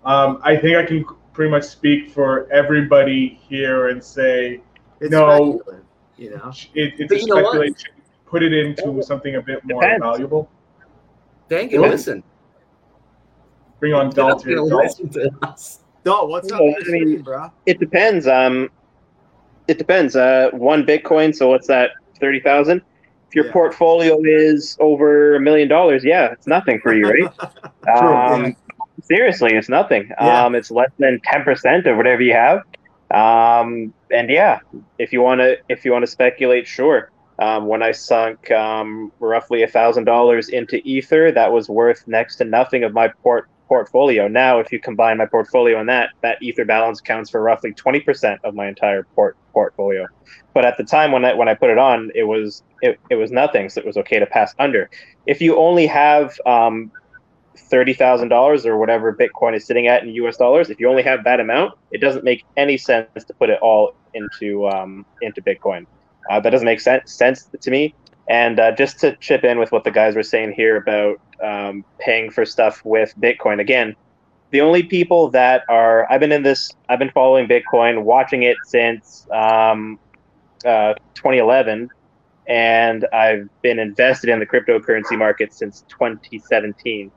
Um, 0.06 0.40
I 0.44 0.56
think 0.58 0.76
I 0.78 0.86
can 0.86 1.06
pretty 1.34 1.50
much 1.50 1.64
speak 1.64 2.12
for 2.12 2.52
everybody 2.52 3.40
here 3.48 3.88
and 3.88 4.04
say 4.04 4.62
it's 5.00 5.12
no. 5.12 5.60
speculative, 5.60 5.83
you 6.18 6.32
know. 6.32 6.52
it, 6.76 6.94
it's 7.00 7.10
But 7.10 7.18
a 7.18 7.22
you 7.22 7.28
know 7.28 7.36
what? 7.36 7.46
speculation. 7.54 7.90
Put 8.26 8.44
it 8.44 8.54
into 8.54 9.04
something 9.04 9.36
a 9.36 9.42
bit 9.42 9.62
more 9.66 9.82
Depends. 9.82 10.04
valuable. 10.04 10.50
Thank 11.50 11.72
you. 11.72 11.82
Yeah. 11.84 11.90
Listen. 11.90 12.24
Bring 13.80 13.94
on 13.94 14.10
They're 14.10 14.24
not 14.24 14.30
Dalt 14.44 14.46
here. 14.46 14.62
listen 14.62 15.10
to 15.10 15.32
us. 15.44 15.80
No, 16.06 16.24
what's 16.26 16.52
up? 16.52 16.60
No, 16.60 16.66
with 16.66 16.86
the 16.86 16.90
I 16.90 16.92
mean- 16.94 17.08
stream, 17.08 17.22
bro? 17.22 17.52
It 17.66 17.80
depends. 17.80 18.28
Um, 18.28 18.70
it 19.68 19.78
depends. 19.78 20.16
Uh, 20.16 20.50
one 20.54 20.86
Bitcoin. 20.86 21.34
So 21.36 21.50
what's 21.50 21.68
that? 21.68 21.92
Thirty 22.20 22.40
thousand. 22.40 22.82
If 23.30 23.36
your 23.36 23.46
Yeah. 23.48 23.52
portfolio 23.54 24.20
is 24.24 24.78
over 24.80 25.36
a 25.36 25.40
million 25.40 25.68
dollars, 25.68 26.04
yeah, 26.04 26.32
it's 26.32 26.48
nothing 26.48 26.80
for 26.82 26.94
you, 26.94 27.08
right? 27.10 27.24
um, 28.02 28.46
yeah. 28.46 28.52
Seriously, 29.04 29.54
it's 29.56 29.70
nothing. 29.70 30.08
Yeah. 30.20 30.46
Um, 30.46 30.56
it's 30.56 30.72
less 30.72 30.92
than 31.00 31.20
ten 31.24 31.44
percent 31.44 31.88
of 31.88 31.98
whatever 31.98 32.22
you 32.22 32.34
have. 32.34 32.62
Um, 33.14 33.94
and 34.12 34.30
yeah, 34.30 34.60
if 34.98 35.14
you 35.14 35.22
want 35.22 35.40
to, 35.42 35.58
if 35.70 35.86
you 35.86 35.92
want 35.92 36.04
to 36.04 36.12
speculate, 36.12 36.68
sure. 36.68 37.12
Um, 37.40 37.68
when 37.68 37.82
I 37.82 37.92
sunk 37.92 38.52
um, 38.52 39.12
roughly 39.20 39.64
a 39.64 39.68
thousand 39.68 40.06
dollars 40.06 40.50
into 40.50 40.78
Ether, 40.84 41.32
that 41.32 41.52
was 41.52 41.68
worth 41.68 42.08
next 42.08 42.38
to 42.38 42.46
nothing 42.46 42.84
of 42.84 42.94
my 42.94 43.08
port 43.08 43.50
portfolio. 43.68 44.28
Now, 44.28 44.60
if 44.60 44.72
you 44.72 44.80
combine 44.80 45.18
my 45.18 45.26
portfolio 45.26 45.80
and 45.80 45.90
that, 45.90 46.12
that 46.22 46.42
Ether 46.42 46.66
balance 46.66 47.02
counts 47.02 47.32
for 47.32 47.42
roughly 47.42 47.74
twenty 47.74 48.00
percent 48.00 48.40
of 48.44 48.54
my 48.54 48.68
entire 48.68 49.04
port 49.16 49.36
portfolio. 49.52 50.08
But 50.54 50.66
at 50.66 50.78
the 50.78 50.84
time 50.84 51.12
when 51.12 51.26
I 51.26 51.34
when 51.34 51.48
I 51.48 51.56
put 51.56 51.72
it 51.72 51.78
on, 51.80 52.12
it 52.14 52.24
was 52.24 52.64
it, 52.82 53.00
it 53.10 53.16
was 53.16 53.32
nothing, 53.32 53.70
so 53.70 53.82
it 53.82 53.88
was 53.88 53.98
okay 53.98 54.20
to 54.20 54.28
pass 54.28 54.54
under. 54.60 54.90
If 55.26 55.42
you 55.42 55.58
only 55.58 55.88
have 55.88 56.38
um, 56.46 56.92
thirty 57.58 57.94
thousand 57.94 58.30
dollars 58.30 58.66
or 58.66 58.78
whatever 58.78 59.16
Bitcoin 59.16 59.56
is 59.56 59.66
sitting 59.66 59.88
at 59.88 60.04
in 60.04 60.10
U.S. 60.10 60.38
dollars, 60.38 60.70
if 60.70 60.80
you 60.80 60.90
only 60.90 61.04
have 61.04 61.24
that 61.24 61.40
amount, 61.40 61.74
it 61.92 62.02
doesn't 62.02 62.24
make 62.24 62.44
any 62.58 62.78
sense 62.78 63.08
to 63.16 63.34
put 63.40 63.50
it 63.50 63.60
all 63.62 63.92
into 64.14 64.68
um, 64.68 65.06
into 65.22 65.42
Bitcoin. 65.42 65.86
Uh, 66.30 66.40
that 66.40 66.50
doesn't 66.50 66.66
make 66.66 66.82
sense 66.82 67.14
sense 67.14 67.50
to 67.62 67.72
me. 67.72 67.94
And 68.30 68.60
uh, 68.60 68.72
just 68.74 69.00
to 69.00 69.18
chip 69.18 69.44
in 69.44 69.60
with 69.60 69.72
what 69.72 69.84
the 69.84 69.92
guys 69.92 70.16
were 70.16 70.24
saying 70.24 70.54
here 70.56 70.78
about 70.78 71.18
um, 71.44 71.84
paying 72.00 72.32
for 72.32 72.46
stuff 72.46 72.80
with 72.86 73.14
Bitcoin, 73.20 73.60
again, 73.60 73.96
the 74.52 74.62
only 74.62 74.84
people 74.84 75.30
that 75.32 75.64
are 75.68 76.10
I've 76.12 76.22
been 76.22 76.32
in 76.32 76.44
this, 76.44 76.70
I've 76.88 77.00
been 77.00 77.12
following 77.12 77.48
Bitcoin, 77.48 78.04
watching 78.04 78.44
it 78.44 78.58
since 78.66 79.26
um, 79.34 79.98
uh, 80.66 80.94
2011, 81.16 81.90
and 82.48 83.06
I've 83.12 83.48
been 83.62 83.80
invested 83.80 84.30
in 84.30 84.40
the 84.40 84.46
cryptocurrency 84.46 85.18
market 85.18 85.54
since 85.54 85.84
2017. 85.90 87.12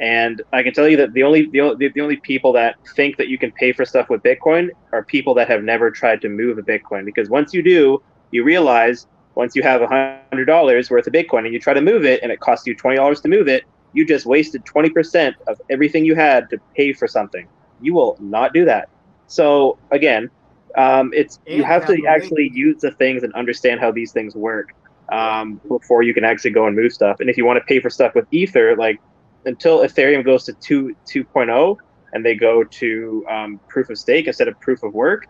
And 0.00 0.42
I 0.52 0.62
can 0.62 0.72
tell 0.72 0.88
you 0.88 0.96
that 0.98 1.12
the 1.12 1.24
only 1.24 1.48
the 1.50 1.60
only, 1.60 1.88
the 1.88 2.00
only 2.00 2.16
people 2.22 2.52
that 2.52 2.76
think 2.94 3.16
that 3.16 3.28
you 3.28 3.38
can 3.38 3.52
pay 3.52 3.72
for 3.72 3.84
stuff 3.84 4.08
with 4.08 4.22
Bitcoin 4.22 4.68
are 4.92 5.04
people 5.04 5.34
that 5.34 5.48
have 5.48 5.62
never 5.62 5.90
tried 5.90 6.20
to 6.22 6.28
move 6.28 6.58
a 6.58 6.62
Bitcoin. 6.62 7.04
Because 7.04 7.28
once 7.28 7.52
you 7.52 7.62
do, 7.62 7.98
you 8.30 8.44
realize 8.44 9.06
once 9.34 9.56
you 9.56 9.62
have 9.62 9.80
hundred 9.82 10.46
dollars 10.46 10.90
worth 10.90 11.06
of 11.06 11.12
Bitcoin 11.12 11.44
and 11.44 11.52
you 11.52 11.60
try 11.60 11.74
to 11.74 11.80
move 11.80 12.04
it, 12.04 12.22
and 12.22 12.30
it 12.30 12.40
costs 12.40 12.66
you 12.66 12.76
twenty 12.76 12.96
dollars 12.96 13.20
to 13.22 13.28
move 13.28 13.48
it, 13.48 13.64
you 13.92 14.06
just 14.06 14.26
wasted 14.26 14.64
twenty 14.64 14.90
percent 14.90 15.34
of 15.48 15.56
everything 15.68 16.04
you 16.04 16.14
had 16.14 16.44
to 16.50 16.58
pay 16.76 16.92
for 16.92 17.08
something. 17.08 17.48
You 17.80 17.94
will 17.94 18.16
not 18.20 18.52
do 18.52 18.64
that. 18.66 18.88
So 19.26 19.78
again, 19.90 20.30
um, 20.76 21.10
it's 21.12 21.40
you 21.46 21.64
have 21.64 21.86
to 21.86 22.06
actually 22.06 22.50
use 22.54 22.80
the 22.80 22.92
things 22.92 23.24
and 23.24 23.32
understand 23.34 23.80
how 23.80 23.90
these 23.90 24.12
things 24.12 24.36
work 24.36 24.68
um, 25.12 25.60
before 25.68 26.02
you 26.02 26.14
can 26.14 26.24
actually 26.24 26.52
go 26.52 26.66
and 26.66 26.76
move 26.76 26.92
stuff. 26.92 27.16
And 27.20 27.28
if 27.28 27.36
you 27.36 27.44
want 27.44 27.58
to 27.58 27.64
pay 27.64 27.80
for 27.80 27.90
stuff 27.90 28.14
with 28.14 28.26
Ether, 28.30 28.76
like 28.76 28.96
until 29.44 29.80
Ethereum 29.80 30.24
goes 30.24 30.44
to 30.44 30.52
2 30.52 30.94
2.0 31.06 31.76
and 32.12 32.24
they 32.24 32.34
go 32.34 32.64
to 32.64 33.26
um, 33.30 33.60
proof 33.68 33.90
of 33.90 33.98
stake 33.98 34.26
instead 34.26 34.48
of 34.48 34.58
proof 34.60 34.82
of 34.82 34.94
work, 34.94 35.26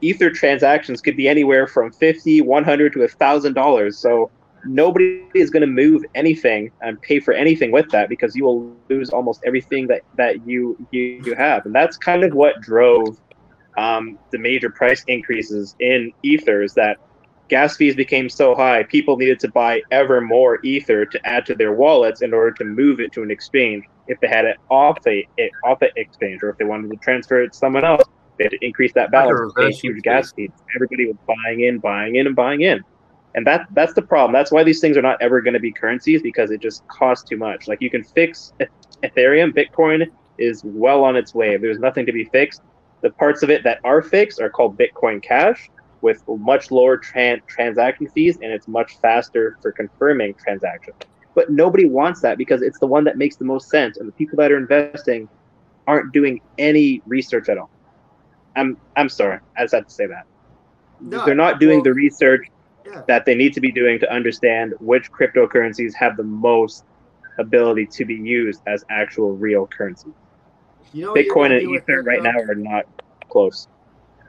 Ether 0.00 0.30
transactions 0.30 1.00
could 1.00 1.16
be 1.16 1.28
anywhere 1.28 1.66
from 1.66 1.90
50, 1.90 2.42
100 2.42 2.92
to 2.92 2.98
$1,000. 3.00 3.94
So 3.94 4.30
nobody 4.64 5.22
is 5.34 5.50
going 5.50 5.62
to 5.62 5.66
move 5.66 6.04
anything 6.14 6.70
and 6.80 7.00
pay 7.02 7.18
for 7.20 7.32
anything 7.34 7.72
with 7.72 7.88
that 7.90 8.08
because 8.08 8.36
you 8.36 8.44
will 8.44 8.76
lose 8.88 9.10
almost 9.10 9.40
everything 9.44 9.86
that, 9.88 10.02
that 10.16 10.46
you, 10.46 10.76
you, 10.90 11.22
you 11.24 11.34
have. 11.34 11.66
And 11.66 11.74
that's 11.74 11.96
kind 11.96 12.24
of 12.24 12.34
what 12.34 12.60
drove 12.60 13.18
um, 13.76 14.18
the 14.32 14.38
major 14.38 14.70
price 14.70 15.04
increases 15.06 15.74
in 15.80 16.12
Ether 16.22 16.62
is 16.62 16.74
that 16.74 16.98
gas 17.48 17.76
fees 17.76 17.94
became 17.94 18.28
so 18.28 18.54
high, 18.54 18.84
people 18.84 19.16
needed 19.16 19.40
to 19.40 19.50
buy 19.52 19.80
ever 19.90 20.20
more 20.20 20.58
ether 20.64 21.06
to 21.06 21.26
add 21.26 21.46
to 21.46 21.54
their 21.54 21.72
wallets 21.72 22.22
in 22.22 22.34
order 22.34 22.52
to 22.52 22.64
move 22.64 23.00
it 23.00 23.12
to 23.12 23.22
an 23.22 23.30
exchange 23.30 23.84
if 24.06 24.18
they 24.20 24.28
had 24.28 24.44
it 24.44 24.56
off 24.70 24.98
the 25.04 25.24
it, 25.36 25.50
off 25.64 25.78
the 25.80 25.90
exchange 25.96 26.42
or 26.42 26.50
if 26.50 26.58
they 26.58 26.64
wanted 26.64 26.90
to 26.90 26.96
transfer 26.98 27.42
it 27.42 27.52
to 27.52 27.58
someone 27.58 27.84
else 27.84 28.02
They 28.38 28.44
had 28.44 28.52
to 28.52 28.64
increase 28.64 28.92
that 28.94 29.10
balance, 29.10 29.52
pay 29.56 29.70
huge 29.70 30.02
gas 30.02 30.32
fees. 30.32 30.50
Everybody 30.74 31.06
was 31.06 31.16
buying 31.26 31.60
in, 31.62 31.78
buying 31.78 32.16
in, 32.16 32.26
and 32.26 32.36
buying 32.36 32.60
in. 32.60 32.80
And 33.34 33.46
that 33.46 33.66
that's 33.72 33.94
the 33.94 34.02
problem. 34.02 34.32
That's 34.32 34.52
why 34.52 34.64
these 34.64 34.80
things 34.80 34.96
are 34.96 35.02
not 35.02 35.20
ever 35.20 35.40
going 35.40 35.54
to 35.54 35.60
be 35.60 35.72
currencies 35.72 36.22
because 36.22 36.50
it 36.50 36.60
just 36.60 36.82
costs 36.88 37.28
too 37.28 37.36
much. 37.36 37.68
Like 37.68 37.80
you 37.80 37.90
can 37.90 38.02
fix 38.02 38.52
Ethereum, 39.04 39.52
Bitcoin 39.52 40.06
is 40.38 40.62
well 40.64 41.04
on 41.04 41.16
its 41.16 41.34
way. 41.34 41.56
There's 41.56 41.78
nothing 41.78 42.06
to 42.06 42.12
be 42.12 42.24
fixed. 42.26 42.60
The 43.02 43.10
parts 43.10 43.42
of 43.42 43.50
it 43.50 43.62
that 43.64 43.78
are 43.84 44.02
fixed 44.02 44.40
are 44.40 44.50
called 44.50 44.78
Bitcoin 44.78 45.22
Cash 45.22 45.68
with 46.06 46.22
much 46.28 46.70
lower 46.70 46.96
tran- 46.96 47.44
transaction 47.48 48.06
fees 48.08 48.36
and 48.36 48.52
it's 48.52 48.68
much 48.68 48.96
faster 48.98 49.58
for 49.60 49.72
confirming 49.72 50.34
transactions. 50.34 50.94
But 51.34 51.50
nobody 51.50 51.84
wants 51.84 52.20
that 52.20 52.38
because 52.38 52.62
it's 52.62 52.78
the 52.78 52.86
one 52.86 53.02
that 53.04 53.18
makes 53.18 53.34
the 53.34 53.44
most 53.44 53.68
sense 53.68 53.96
and 53.96 54.06
the 54.06 54.12
people 54.12 54.36
that 54.36 54.52
are 54.52 54.56
investing 54.56 55.28
aren't 55.88 56.12
doing 56.12 56.40
any 56.58 57.02
research 57.06 57.48
at 57.48 57.58
all. 57.58 57.70
I'm 58.54 58.76
I'm 58.96 59.08
sorry. 59.08 59.40
I 59.56 59.64
just 59.64 59.74
have 59.74 59.88
to 59.88 59.92
say 59.92 60.06
that. 60.06 60.26
No, 61.00 61.26
They're 61.26 61.34
not 61.34 61.58
doing 61.58 61.78
well, 61.78 61.84
the 61.86 61.94
research 61.94 62.46
yeah. 62.86 63.02
that 63.08 63.26
they 63.26 63.34
need 63.34 63.52
to 63.54 63.60
be 63.60 63.72
doing 63.72 63.98
to 63.98 64.10
understand 64.12 64.74
which 64.78 65.10
cryptocurrencies 65.10 65.92
have 65.94 66.16
the 66.16 66.22
most 66.22 66.84
ability 67.38 67.86
to 67.86 68.04
be 68.04 68.14
used 68.14 68.62
as 68.68 68.84
actual 68.90 69.36
real 69.36 69.66
currency. 69.66 70.10
You 70.92 71.06
know 71.06 71.14
Bitcoin 71.14 71.50
and 71.50 71.68
Ether 71.74 72.02
right 72.02 72.22
now 72.22 72.38
are 72.48 72.54
not 72.54 72.84
close. 73.28 73.66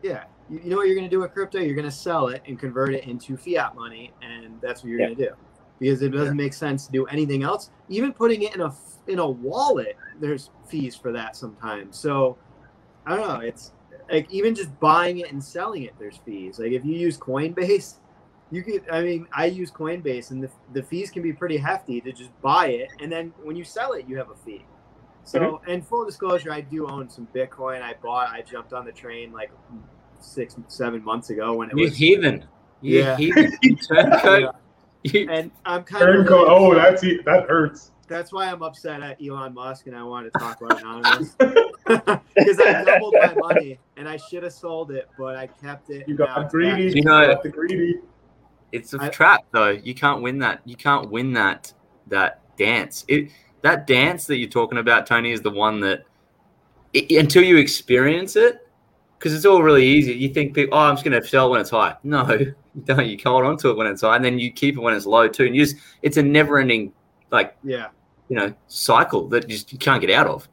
Yeah. 0.02 0.24
You, 0.50 0.62
know 0.70 0.78
what 0.78 0.88
you're 0.88 0.96
going 0.96 1.10
to 1.10 1.14
do 1.14 1.20
with 1.20 1.34
crypto? 1.34 1.60
You're 1.60 1.76
going 1.76 1.86
to 1.86 1.92
sell 1.92 2.28
it 2.30 2.42
and 2.48 2.58
convert 2.58 2.94
it 2.94 3.06
into 3.06 3.36
fiat 3.38 3.76
money, 3.76 4.14
and 4.22 4.60
that's 4.62 4.84
what 4.84 4.90
you're 4.90 5.00
going 5.00 5.16
to 5.16 5.26
do 5.30 5.32
because 5.80 6.02
it 6.02 6.10
doesn't 6.10 6.38
yeah. 6.38 6.44
make 6.44 6.54
sense 6.54 6.86
to 6.88 6.92
do 6.92 7.06
anything 7.08 7.44
else. 7.44 7.70
Even 7.90 8.14
putting 8.14 8.44
it 8.44 8.56
in 8.56 8.62
a 8.62 8.74
in 9.08 9.20
a 9.20 9.30
wallet, 9.30 9.96
there's 10.20 10.50
fees 10.68 10.96
for 10.96 11.12
that 11.12 11.36
sometimes. 11.36 11.98
So 11.98 12.38
I 13.06 13.16
don't 13.16 13.28
know. 13.28 13.40
It's 13.40 13.72
like 14.12 14.32
even 14.32 14.56
just 14.56 14.78
buying 14.80 15.20
it 15.20 15.32
and 15.32 15.44
selling 15.44 15.84
it, 15.84 15.94
there's 16.00 16.18
fees. 16.26 16.60
Like 16.60 16.72
if 16.72 16.84
you 16.86 16.94
use 16.94 17.18
Coinbase, 17.18 17.96
you 18.52 18.64
could. 18.64 18.84
I 18.90 19.02
mean, 19.02 19.28
I 19.34 19.46
use 19.46 19.72
Coinbase, 19.72 20.32
and 20.32 20.44
the 20.44 20.50
the 20.74 20.84
fees 20.84 21.12
can 21.12 21.24
be 21.24 21.34
pretty 21.34 21.58
hefty 21.58 22.02
to 22.02 22.12
just 22.12 22.32
buy 22.42 22.68
it, 22.68 22.90
and 23.00 23.12
then 23.12 23.34
when 23.44 23.56
you 23.56 23.64
sell 23.64 23.94
it, 23.94 24.06
you 24.08 24.18
have 24.18 24.30
a 24.30 24.36
fee. 24.36 24.66
So, 25.24 25.40
mm-hmm. 25.40 25.70
and 25.70 25.86
full 25.86 26.06
disclosure, 26.06 26.54
I 26.54 26.62
do 26.62 26.88
own 26.88 27.10
some 27.10 27.28
Bitcoin. 27.36 27.82
I 27.82 27.96
bought. 28.02 28.30
I 28.30 28.42
jumped 28.42 28.72
on 28.72 28.86
the 28.86 28.94
train 28.94 29.34
like 29.34 29.52
six, 30.20 30.56
seven 30.68 31.04
months 31.04 31.30
ago 31.30 31.56
when 31.56 31.70
it 31.70 31.78
you 31.78 31.84
was 31.84 31.96
heathen. 31.96 32.46
You 32.82 33.00
yeah. 33.00 33.18
heathen. 33.18 33.52
yeah. 33.92 34.52
And 35.30 35.52
I'm 35.66 35.84
kind 35.84 36.04
Turncoat. 36.04 36.48
of. 36.48 36.54
oh, 36.54 36.76
that's 36.76 37.02
that 37.02 37.46
hurts. 37.48 37.92
That's 38.08 38.32
why 38.32 38.50
I'm 38.50 38.64
upset 38.64 39.02
at 39.04 39.22
Elon 39.22 39.54
Musk, 39.54 39.88
and 39.88 39.96
I 39.96 40.04
want 40.04 40.32
to 40.32 40.40
talk 40.40 40.62
about 40.62 40.80
Anonymous 40.80 41.32
because 41.38 42.60
I 42.60 42.84
doubled 42.86 43.16
my 43.20 43.34
money, 43.36 43.80
and 43.98 44.08
I 44.08 44.16
should 44.16 44.44
have 44.44 44.54
sold 44.54 44.92
it, 44.92 45.10
but 45.18 45.36
I 45.36 45.48
kept 45.48 45.90
it. 45.90 46.08
You 46.08 46.16
got 46.16 46.50
greedy. 46.50 46.96
You 46.96 47.04
know, 47.04 47.38
the 47.44 47.50
greedy. 47.50 48.00
It's 48.72 48.94
a 48.94 49.02
I, 49.02 49.10
trap, 49.10 49.46
though. 49.52 49.70
You 49.70 49.94
can't 49.94 50.22
win 50.22 50.40
that. 50.40 50.62
You 50.66 50.76
can't 50.76 51.10
win 51.10 51.34
that 51.34 51.74
that 52.08 52.42
dance. 52.58 53.04
It 53.08 53.32
that 53.62 53.88
dance 53.88 54.26
that 54.28 54.38
you're 54.38 54.50
talking 54.50 54.78
about, 54.78 55.06
Tony, 55.06 55.32
is 55.32 55.42
the 55.42 55.52
one 55.52 55.82
that 55.82 56.06
it, 56.94 57.12
until 57.12 57.44
you 57.44 57.58
experience 57.58 58.36
it, 58.36 58.67
because 59.18 59.34
it's 59.34 59.46
all 59.46 59.64
really 59.64 59.86
easy. 59.86 60.14
You 60.14 60.30
think, 60.30 60.54
people, 60.54 60.78
oh, 60.78 60.82
I'm 60.82 60.96
just 60.96 61.06
going 61.06 61.20
to 61.20 61.28
sell 61.28 61.50
when 61.50 61.60
it's 61.60 61.70
high. 61.70 61.96
No, 62.04 62.30
you 62.32 62.56
don't. 62.86 63.06
You 63.06 63.18
hold 63.24 63.46
on 63.46 63.58
to 63.58 63.70
it 63.70 63.78
when 63.78 63.88
it's 63.88 64.02
high, 64.02 64.16
and 64.16 64.24
then 64.24 64.40
you 64.40 64.52
keep 64.52 64.78
it 64.78 64.82
when 64.82 64.94
it's 64.94 65.06
low 65.06 65.28
too. 65.28 65.46
And 65.46 65.56
you 65.56 65.66
just, 65.66 65.78
it's 66.02 66.18
a 66.18 66.24
never-ending, 66.24 66.94
like, 67.32 67.58
yeah, 67.64 67.88
you 68.30 68.36
know, 68.36 68.54
cycle 68.68 69.28
that 69.30 69.48
just 69.48 69.72
you 69.72 69.80
can't 69.80 70.02
get 70.02 70.12
out 70.12 70.28
of. 70.28 70.48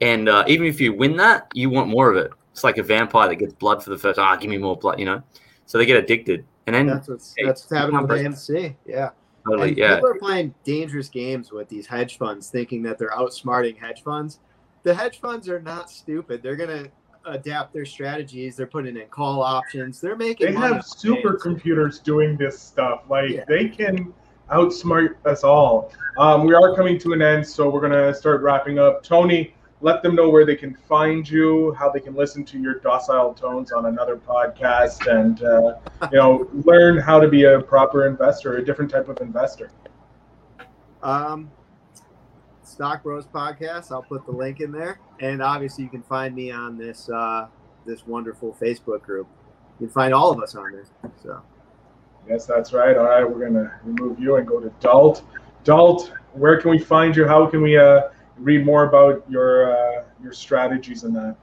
And 0.00 0.28
uh, 0.28 0.44
even 0.48 0.66
if 0.66 0.80
you 0.80 0.92
win 0.92 1.16
that, 1.18 1.46
you 1.54 1.70
want 1.70 1.88
more 1.88 2.10
of 2.10 2.16
it. 2.16 2.32
It's 2.50 2.64
like 2.64 2.76
a 2.76 2.82
vampire 2.82 3.28
that 3.28 3.36
gets 3.36 3.54
blood 3.54 3.82
for 3.82 3.90
the 3.90 3.98
first. 3.98 4.18
Ah, 4.18 4.34
oh, 4.34 4.38
give 4.38 4.50
me 4.50 4.58
more 4.58 4.76
blood. 4.76 4.98
You 4.98 5.06
know, 5.06 5.22
so 5.66 5.78
they 5.78 5.86
get 5.86 5.96
addicted, 5.96 6.44
and 6.66 6.74
then 6.74 6.86
that's 6.86 7.08
what's, 7.08 7.34
that's 7.44 7.62
what's 7.62 7.72
happening 7.72 8.06
with 8.06 8.10
AMC. 8.10 8.74
Yeah. 8.86 9.10
Totally, 9.44 9.70
and 9.70 9.78
yeah. 9.78 9.94
People 9.96 10.10
are 10.10 10.18
playing 10.18 10.54
dangerous 10.62 11.08
games 11.08 11.50
with 11.50 11.68
these 11.68 11.86
hedge 11.86 12.16
funds, 12.16 12.48
thinking 12.48 12.82
that 12.82 12.98
they're 12.98 13.10
outsmarting 13.10 13.76
hedge 13.76 14.02
funds. 14.04 14.38
The 14.84 14.94
hedge 14.94 15.20
funds 15.20 15.48
are 15.48 15.60
not 15.60 15.90
stupid. 15.90 16.42
They're 16.42 16.56
gonna 16.56 16.88
adapt 17.24 17.72
their 17.72 17.84
strategies. 17.84 18.56
They're 18.56 18.66
putting 18.66 18.96
in 18.96 19.06
call 19.08 19.42
options. 19.42 20.00
They're 20.00 20.16
making. 20.16 20.46
They 20.46 20.52
have 20.52 20.82
supercomputers 20.82 22.02
doing 22.02 22.36
this 22.36 22.60
stuff. 22.60 23.04
Like 23.08 23.30
yeah. 23.30 23.44
they 23.48 23.68
can 23.68 24.12
outsmart 24.50 25.16
us 25.24 25.44
all. 25.44 25.92
Um, 26.18 26.46
we 26.46 26.54
are 26.54 26.74
coming 26.74 26.98
to 27.00 27.12
an 27.12 27.22
end, 27.22 27.46
so 27.46 27.68
we're 27.70 27.80
gonna 27.80 28.14
start 28.14 28.42
wrapping 28.42 28.78
up. 28.78 29.02
Tony, 29.02 29.54
let 29.80 30.02
them 30.02 30.14
know 30.14 30.28
where 30.28 30.46
they 30.46 30.56
can 30.56 30.74
find 30.74 31.28
you, 31.28 31.74
how 31.74 31.90
they 31.90 32.00
can 32.00 32.14
listen 32.14 32.44
to 32.44 32.58
your 32.58 32.74
docile 32.74 33.34
tones 33.34 33.72
on 33.72 33.86
another 33.86 34.16
podcast, 34.16 35.06
and 35.10 35.42
uh, 35.42 36.08
you 36.12 36.18
know, 36.18 36.48
learn 36.64 36.98
how 36.98 37.18
to 37.18 37.28
be 37.28 37.44
a 37.44 37.60
proper 37.60 38.06
investor, 38.06 38.56
a 38.56 38.64
different 38.64 38.90
type 38.90 39.08
of 39.08 39.20
investor. 39.20 39.70
Um, 41.02 41.50
Stock 42.72 43.02
Bros 43.02 43.26
podcast. 43.26 43.92
I'll 43.92 44.02
put 44.02 44.24
the 44.24 44.32
link 44.32 44.60
in 44.60 44.72
there, 44.72 44.98
and 45.20 45.42
obviously 45.42 45.84
you 45.84 45.90
can 45.90 46.02
find 46.02 46.34
me 46.34 46.50
on 46.50 46.78
this 46.78 47.08
uh, 47.10 47.46
this 47.86 48.06
wonderful 48.06 48.56
Facebook 48.60 49.02
group. 49.02 49.28
You 49.78 49.86
can 49.86 49.94
find 49.94 50.14
all 50.14 50.30
of 50.30 50.42
us 50.42 50.54
on 50.54 50.72
there. 50.72 50.84
So. 51.22 51.42
Yes, 52.28 52.46
that's 52.46 52.72
right. 52.72 52.96
All 52.96 53.04
right, 53.04 53.24
we're 53.24 53.46
gonna 53.46 53.78
remove 53.84 54.18
you 54.18 54.36
and 54.36 54.46
go 54.46 54.58
to 54.60 54.70
Dalt. 54.80 55.22
Dalt, 55.64 56.12
where 56.32 56.60
can 56.60 56.70
we 56.70 56.78
find 56.78 57.14
you? 57.14 57.26
How 57.26 57.46
can 57.46 57.62
we 57.62 57.76
uh, 57.76 58.02
read 58.38 58.64
more 58.64 58.84
about 58.84 59.24
your 59.28 59.72
uh, 59.72 60.04
your 60.22 60.32
strategies 60.32 61.04
in 61.04 61.12
that? 61.12 61.36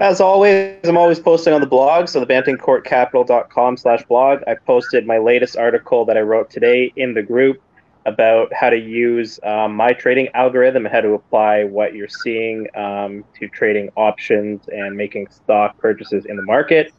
As 0.00 0.20
always, 0.20 0.76
I'm 0.84 0.96
always 0.96 1.20
posting 1.20 1.52
on 1.54 1.60
the 1.60 1.68
blog, 1.68 2.08
so 2.08 2.18
the 2.18 2.26
bantingcourtcapital.com 2.26 3.76
slash 3.76 4.04
blog. 4.04 4.40
I 4.46 4.54
posted 4.54 5.06
my 5.06 5.18
latest 5.18 5.56
article 5.56 6.04
that 6.04 6.16
I 6.16 6.20
wrote 6.20 6.50
today 6.50 6.92
in 6.96 7.14
the 7.14 7.22
group 7.22 7.62
about 8.06 8.52
how 8.52 8.68
to 8.68 8.78
use 8.78 9.40
um, 9.44 9.74
my 9.74 9.92
trading 9.92 10.28
algorithm 10.34 10.84
and 10.84 10.94
how 10.94 11.00
to 11.00 11.12
apply 11.12 11.64
what 11.64 11.94
you're 11.94 12.08
seeing 12.08 12.66
um, 12.76 13.24
to 13.38 13.48
trading 13.48 13.90
options 13.96 14.68
and 14.68 14.96
making 14.96 15.26
stock 15.28 15.78
purchases 15.78 16.26
in 16.26 16.36
the 16.36 16.42
market. 16.42 16.92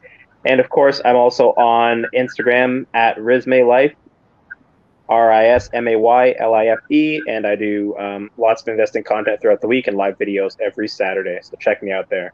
And 0.45 0.59
of 0.59 0.69
course, 0.69 1.01
I'm 1.05 1.15
also 1.15 1.49
on 1.51 2.05
Instagram 2.15 2.85
at 2.93 3.17
Rismay 3.17 3.67
Life, 3.67 3.93
R 5.09 5.31
I 5.31 5.47
S 5.47 5.69
M 5.73 5.87
A 5.87 5.95
Y 5.95 6.35
L 6.39 6.53
I 6.53 6.67
F 6.67 6.79
E, 6.89 7.21
and 7.27 7.45
I 7.45 7.55
do 7.55 7.95
um, 7.97 8.31
lots 8.37 8.61
of 8.63 8.67
investing 8.67 9.03
content 9.03 9.41
throughout 9.41 9.61
the 9.61 9.67
week 9.67 9.87
and 9.87 9.97
live 9.97 10.17
videos 10.17 10.57
every 10.59 10.87
Saturday. 10.87 11.39
So 11.41 11.55
check 11.59 11.83
me 11.83 11.91
out 11.91 12.09
there. 12.09 12.33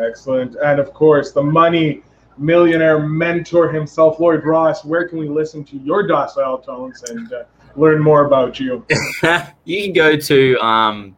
Excellent. 0.00 0.56
And 0.56 0.78
of 0.78 0.92
course, 0.94 1.32
the 1.32 1.42
money 1.42 2.02
millionaire 2.40 2.98
mentor 3.06 3.70
himself, 3.70 4.18
Lloyd 4.18 4.44
Ross. 4.44 4.84
Where 4.84 5.06
can 5.06 5.18
we 5.18 5.28
listen 5.28 5.62
to 5.64 5.76
your 5.76 6.06
docile 6.06 6.58
tones 6.58 7.02
and 7.04 7.32
uh, 7.32 7.44
learn 7.76 8.02
more 8.02 8.24
about 8.24 8.58
you? 8.58 8.84
you 9.64 9.84
can 9.84 9.92
go 9.92 10.16
to, 10.16 10.58
um, 10.64 11.16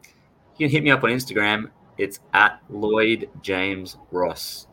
you 0.58 0.66
can 0.66 0.70
hit 0.70 0.82
me 0.82 0.90
up 0.90 1.02
on 1.04 1.10
Instagram. 1.10 1.70
It's 1.96 2.20
at 2.34 2.60
Lloyd 2.68 3.30
James 3.40 3.96
Ross. 4.10 4.66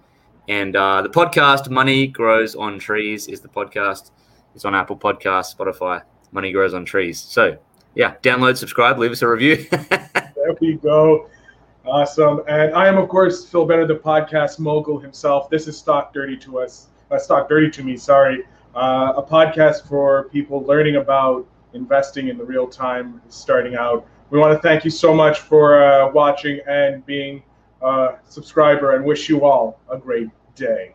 And 0.48 0.76
uh, 0.76 1.04
the 1.04 1.10
podcast, 1.10 1.70
Money 1.70 2.08
Grows 2.08 2.56
on 2.56 2.80
Trees, 2.80 3.28
is 3.28 3.40
the 3.40 3.50
podcast. 3.50 4.10
It's 4.56 4.66
on 4.66 4.74
Apple 4.74 4.98
Podcasts, 4.98 5.56
Spotify. 5.56 6.02
Money 6.32 6.52
Grows 6.52 6.74
on 6.74 6.86
Trees. 6.86 7.20
So, 7.20 7.58
yeah, 7.94 8.16
download, 8.24 8.58
subscribe, 8.58 8.98
leave 8.98 9.12
us 9.12 9.22
a 9.22 9.28
review. 9.28 9.68
there 9.70 10.56
we 10.60 10.78
go. 10.78 11.30
Awesome. 11.86 12.42
And 12.48 12.74
I 12.76 12.88
am, 12.88 12.98
of 12.98 13.08
course, 13.08 13.46
Phil 13.46 13.66
Better, 13.66 13.88
the 13.88 13.96
podcast 13.96 14.60
mogul 14.60 15.00
himself. 15.00 15.50
This 15.50 15.68
is 15.68 15.78
Stock 15.78 16.14
Dirty 16.14 16.36
to 16.38 16.60
us. 16.60 16.88
Uh, 17.10 17.18
Stock 17.18 17.48
Dirty 17.48 17.70
to 17.72 17.84
me, 17.84 17.96
sorry. 17.96 18.44
Uh, 18.76 19.14
a 19.16 19.24
podcast 19.24 19.88
for 19.88 20.26
people 20.30 20.62
learning 20.64 20.98
about 20.98 21.48
investing 21.74 22.28
in 22.28 22.38
the 22.38 22.44
real 22.44 22.68
time, 22.68 23.22
starting 23.30 23.76
out. 23.76 24.06
We 24.30 24.38
want 24.38 24.56
to 24.56 24.62
thank 24.62 24.84
you 24.84 24.92
so 24.92 25.14
much 25.14 25.40
for 25.40 25.82
uh, 25.82 26.12
watching 26.12 26.60
and 26.68 27.04
being 27.06 27.42
a 27.82 28.16
subscriber 28.28 28.96
and 28.96 29.06
wish 29.06 29.30
you 29.30 29.46
all 29.46 29.80
a 29.90 29.98
great 29.98 30.30
day. 30.56 30.94